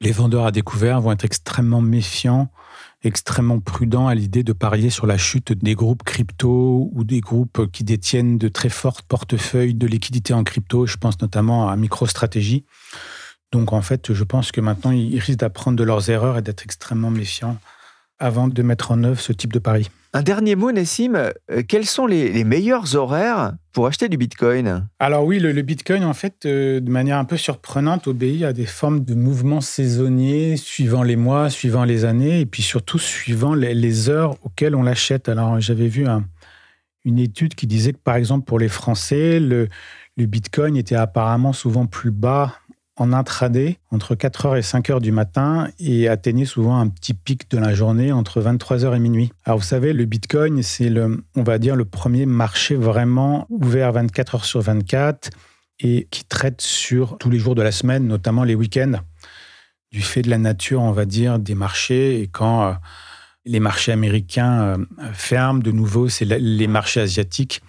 les 0.00 0.12
vendeurs 0.12 0.46
à 0.46 0.50
découvert 0.50 1.00
vont 1.00 1.12
être 1.12 1.24
extrêmement 1.24 1.80
méfiants, 1.80 2.50
extrêmement 3.02 3.60
prudents 3.60 4.08
à 4.08 4.14
l'idée 4.14 4.42
de 4.42 4.52
parier 4.52 4.90
sur 4.90 5.06
la 5.06 5.18
chute 5.18 5.52
des 5.52 5.74
groupes 5.74 6.02
crypto 6.02 6.90
ou 6.92 7.04
des 7.04 7.20
groupes 7.20 7.70
qui 7.70 7.84
détiennent 7.84 8.38
de 8.38 8.48
très 8.48 8.70
fortes 8.70 9.02
portefeuilles 9.02 9.74
de 9.74 9.86
liquidités 9.86 10.34
en 10.34 10.42
crypto. 10.42 10.86
Je 10.86 10.96
pense 10.96 11.20
notamment 11.20 11.68
à 11.68 11.76
MicroStrategy. 11.76 12.64
Donc 13.52 13.72
en 13.72 13.82
fait, 13.82 14.12
je 14.12 14.24
pense 14.24 14.52
que 14.52 14.60
maintenant, 14.60 14.90
ils 14.90 15.18
risquent 15.18 15.40
d'apprendre 15.40 15.76
de 15.76 15.84
leurs 15.84 16.08
erreurs 16.10 16.38
et 16.38 16.42
d'être 16.42 16.62
extrêmement 16.64 17.10
méfiants 17.10 17.58
avant 18.20 18.48
de 18.48 18.62
mettre 18.62 18.92
en 18.92 19.02
œuvre 19.02 19.20
ce 19.20 19.32
type 19.32 19.52
de 19.52 19.58
pari. 19.58 19.90
Un 20.12 20.22
dernier 20.22 20.56
mot, 20.56 20.72
Nessim, 20.72 21.14
euh, 21.14 21.32
quels 21.68 21.86
sont 21.86 22.06
les, 22.06 22.42
meilleurs 22.42 22.96
horaires 22.96 23.52
pour 23.72 23.86
acheter 23.86 24.08
du 24.08 24.16
Bitcoin? 24.16 24.88
Alors 24.98 25.24
oui, 25.24 25.38
le, 25.38 25.62
Bitcoin, 25.62 26.02
en 26.02 26.14
fait, 26.14 26.46
euh, 26.46 26.80
de 26.80 26.90
manière 26.90 27.16
un 27.16 27.24
peu 27.24 27.36
surprenante, 27.36 28.08
obéit 28.08 28.42
à 28.42 28.52
des 28.52 28.66
formes 28.66 29.04
de 29.04 29.14
mouvements 29.14 29.60
saisonniers 29.60 30.56
suivant 30.56 31.04
les 31.04 31.14
mois, 31.14 31.48
suivant 31.48 31.84
les 31.84 32.04
années, 32.04 32.40
et 32.40 32.46
puis 32.46 32.62
surtout 32.62 32.98
suivant 32.98 33.54
les, 33.54 34.08
heures 34.08 34.36
auxquelles 34.42 34.74
on 34.74 34.82
l'achète. 34.82 35.28
Alors 35.28 35.60
j'avais 35.60 35.88
vu 35.88 36.06
une 37.04 37.18
étude 37.20 37.54
qui 37.54 37.68
disait 37.68 37.92
que, 37.92 37.98
par 37.98 38.16
exemple, 38.16 38.44
pour 38.44 38.58
les 38.58 38.68
Français, 38.68 39.38
le, 39.38 39.68
le 40.16 40.26
Bitcoin 40.26 40.76
était 40.76 40.96
apparemment 40.96 41.52
souvent 41.52 41.86
plus 41.86 42.10
bas 42.10 42.56
en 43.00 43.14
intraday 43.14 43.78
entre 43.90 44.14
4h 44.14 44.58
et 44.58 44.60
5h 44.60 45.00
du 45.00 45.10
matin 45.10 45.68
et 45.78 46.06
atteignait 46.06 46.44
souvent 46.44 46.78
un 46.78 46.88
petit 46.88 47.14
pic 47.14 47.50
de 47.50 47.56
la 47.56 47.72
journée 47.72 48.12
entre 48.12 48.42
23h 48.42 48.94
et 48.94 48.98
minuit. 48.98 49.32
Alors 49.44 49.58
vous 49.58 49.64
savez, 49.64 49.94
le 49.94 50.04
Bitcoin, 50.04 50.62
c'est 50.62 50.90
le, 50.90 51.24
on 51.34 51.42
va 51.42 51.58
dire, 51.58 51.76
le 51.76 51.86
premier 51.86 52.26
marché 52.26 52.76
vraiment 52.76 53.46
ouvert 53.48 53.90
24 53.92 54.36
h 54.36 54.44
sur 54.44 54.60
24 54.60 55.30
et 55.80 56.08
qui 56.10 56.24
traite 56.24 56.60
sur 56.60 57.16
tous 57.16 57.30
les 57.30 57.38
jours 57.38 57.54
de 57.54 57.62
la 57.62 57.72
semaine, 57.72 58.06
notamment 58.06 58.44
les 58.44 58.54
week-ends, 58.54 59.00
du 59.90 60.02
fait 60.02 60.20
de 60.20 60.28
la 60.28 60.36
nature, 60.36 60.82
on 60.82 60.92
va 60.92 61.06
dire, 61.06 61.38
des 61.38 61.54
marchés. 61.54 62.20
Et 62.20 62.26
quand 62.26 62.66
euh, 62.66 62.72
les 63.46 63.60
marchés 63.60 63.92
américains 63.92 64.60
euh, 64.60 64.76
ferment, 65.14 65.60
de 65.60 65.72
nouveau, 65.72 66.10
c'est 66.10 66.26
les 66.26 66.66
marchés 66.66 67.00
asiatiques 67.00 67.62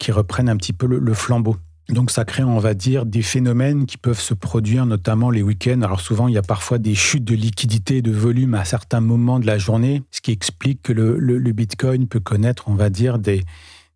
qui 0.00 0.10
reprennent 0.10 0.48
un 0.48 0.56
petit 0.56 0.72
peu 0.72 0.88
le 0.88 1.14
flambeau. 1.14 1.56
Donc 1.90 2.10
ça 2.10 2.24
crée, 2.24 2.42
on 2.42 2.58
va 2.58 2.72
dire, 2.72 3.04
des 3.04 3.20
phénomènes 3.20 3.84
qui 3.84 3.98
peuvent 3.98 4.20
se 4.20 4.32
produire, 4.32 4.86
notamment 4.86 5.30
les 5.30 5.42
week-ends. 5.42 5.82
Alors 5.82 6.00
souvent, 6.00 6.28
il 6.28 6.34
y 6.34 6.38
a 6.38 6.42
parfois 6.42 6.78
des 6.78 6.94
chutes 6.94 7.24
de 7.24 7.34
liquidité 7.34 7.98
et 7.98 8.02
de 8.02 8.10
volume 8.10 8.54
à 8.54 8.64
certains 8.64 9.00
moments 9.00 9.38
de 9.38 9.46
la 9.46 9.58
journée, 9.58 10.02
ce 10.10 10.22
qui 10.22 10.32
explique 10.32 10.82
que 10.82 10.92
le, 10.92 11.52
Bitcoin 11.52 12.08
peut 12.08 12.20
connaître, 12.20 12.64
on 12.68 12.74
va 12.74 12.88
dire, 12.88 13.18
des 13.18 13.44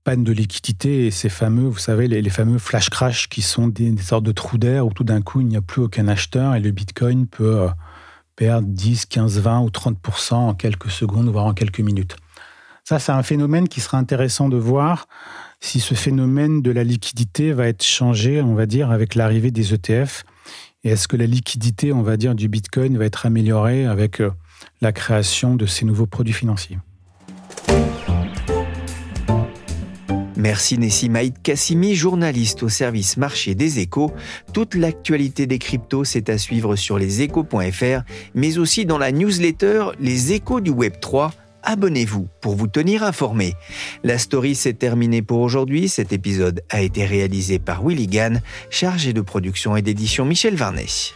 pannes 0.04 0.22
de 0.22 0.32
liquidité 0.32 1.06
et 1.06 1.10
ces 1.10 1.30
fameux, 1.30 1.66
vous 1.66 1.78
savez, 1.78 2.08
les, 2.08 2.30
fameux 2.30 2.58
flash 2.58 2.90
crash 2.90 3.28
qui 3.28 3.40
sont 3.40 3.68
des, 3.68 3.96
sortes 3.96 4.24
de 4.24 4.32
trous 4.32 4.58
d'air 4.58 4.86
où 4.86 4.92
tout 4.92 5.04
d'un 5.04 5.22
coup, 5.22 5.40
il 5.40 5.46
n'y 5.46 5.56
a 5.56 5.62
plus 5.62 5.80
aucun 5.80 6.08
acheteur 6.08 6.54
et 6.54 6.60
le 6.60 6.70
Bitcoin 6.70 7.26
peut 7.26 7.62
euh, 7.62 7.68
perdre 8.36 8.68
10, 8.68 9.06
15, 9.06 9.38
20 9.40 9.60
ou 9.60 9.68
30% 9.68 10.34
en 10.34 10.54
quelques 10.54 10.90
secondes, 10.90 11.28
voire 11.30 11.46
en 11.46 11.54
quelques 11.54 11.80
minutes. 11.80 12.16
Ça, 12.84 12.98
c'est 12.98 13.12
un 13.12 13.22
phénomène 13.22 13.68
qui 13.68 13.80
sera 13.80 13.98
intéressant 13.98 14.48
de 14.48 14.56
voir 14.56 15.08
si 15.60 15.80
ce 15.80 15.94
phénomène 15.94 16.62
de 16.62 16.70
la 16.70 16.84
liquidité 16.84 17.52
va 17.52 17.66
être 17.66 17.84
changé, 17.84 18.40
on 18.40 18.54
va 18.54 18.66
dire, 18.66 18.90
avec 18.90 19.14
l'arrivée 19.14 19.50
des 19.50 19.74
ETF. 19.74 20.24
Et 20.84 20.90
est-ce 20.90 21.08
que 21.08 21.16
la 21.16 21.26
liquidité, 21.26 21.92
on 21.92 22.02
va 22.02 22.16
dire, 22.16 22.34
du 22.34 22.48
Bitcoin 22.48 22.96
va 22.96 23.04
être 23.04 23.26
améliorée 23.26 23.84
avec 23.84 24.20
euh, 24.20 24.30
la 24.80 24.92
création 24.92 25.56
de 25.56 25.66
ces 25.66 25.84
nouveaux 25.84 26.06
produits 26.06 26.32
financiers? 26.32 26.78
Merci 30.36 30.78
Nessimaïd 30.78 31.42
Kassimi, 31.42 31.96
journaliste 31.96 32.62
au 32.62 32.68
service 32.68 33.16
marché 33.16 33.56
des 33.56 33.80
échos. 33.80 34.12
Toute 34.52 34.76
l'actualité 34.76 35.48
des 35.48 35.58
cryptos, 35.58 36.04
c'est 36.04 36.30
à 36.30 36.38
suivre 36.38 36.76
sur 36.76 36.96
leséchos.fr, 36.96 38.02
mais 38.36 38.56
aussi 38.56 38.86
dans 38.86 38.98
la 38.98 39.10
newsletter 39.10 39.86
Les 39.98 40.32
échos 40.32 40.60
du 40.60 40.70
Web 40.70 41.00
3 41.00 41.32
abonnez-vous 41.62 42.28
pour 42.40 42.54
vous 42.54 42.66
tenir 42.66 43.02
informé. 43.02 43.54
La 44.04 44.18
story 44.18 44.54
s'est 44.54 44.74
terminée 44.74 45.22
pour 45.22 45.40
aujourd'hui. 45.40 45.88
Cet 45.88 46.12
épisode 46.12 46.62
a 46.70 46.82
été 46.82 47.04
réalisé 47.04 47.58
par 47.58 47.82
Willy 47.84 48.06
Gann, 48.06 48.40
chargé 48.70 49.12
de 49.12 49.20
production 49.20 49.76
et 49.76 49.82
d'édition 49.82 50.24
Michel 50.24 50.56
Varnet. 50.56 51.14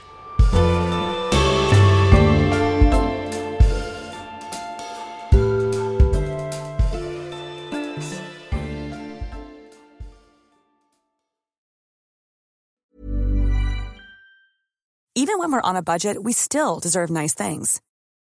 Even 15.15 15.39
when 15.39 15.53
we're 15.53 15.61
on 15.63 15.77
a 15.77 15.83
budget, 15.83 16.23
we 16.23 16.33
still 16.33 16.81
deserve 16.81 17.09
nice 17.09 17.33
things. 17.33 17.81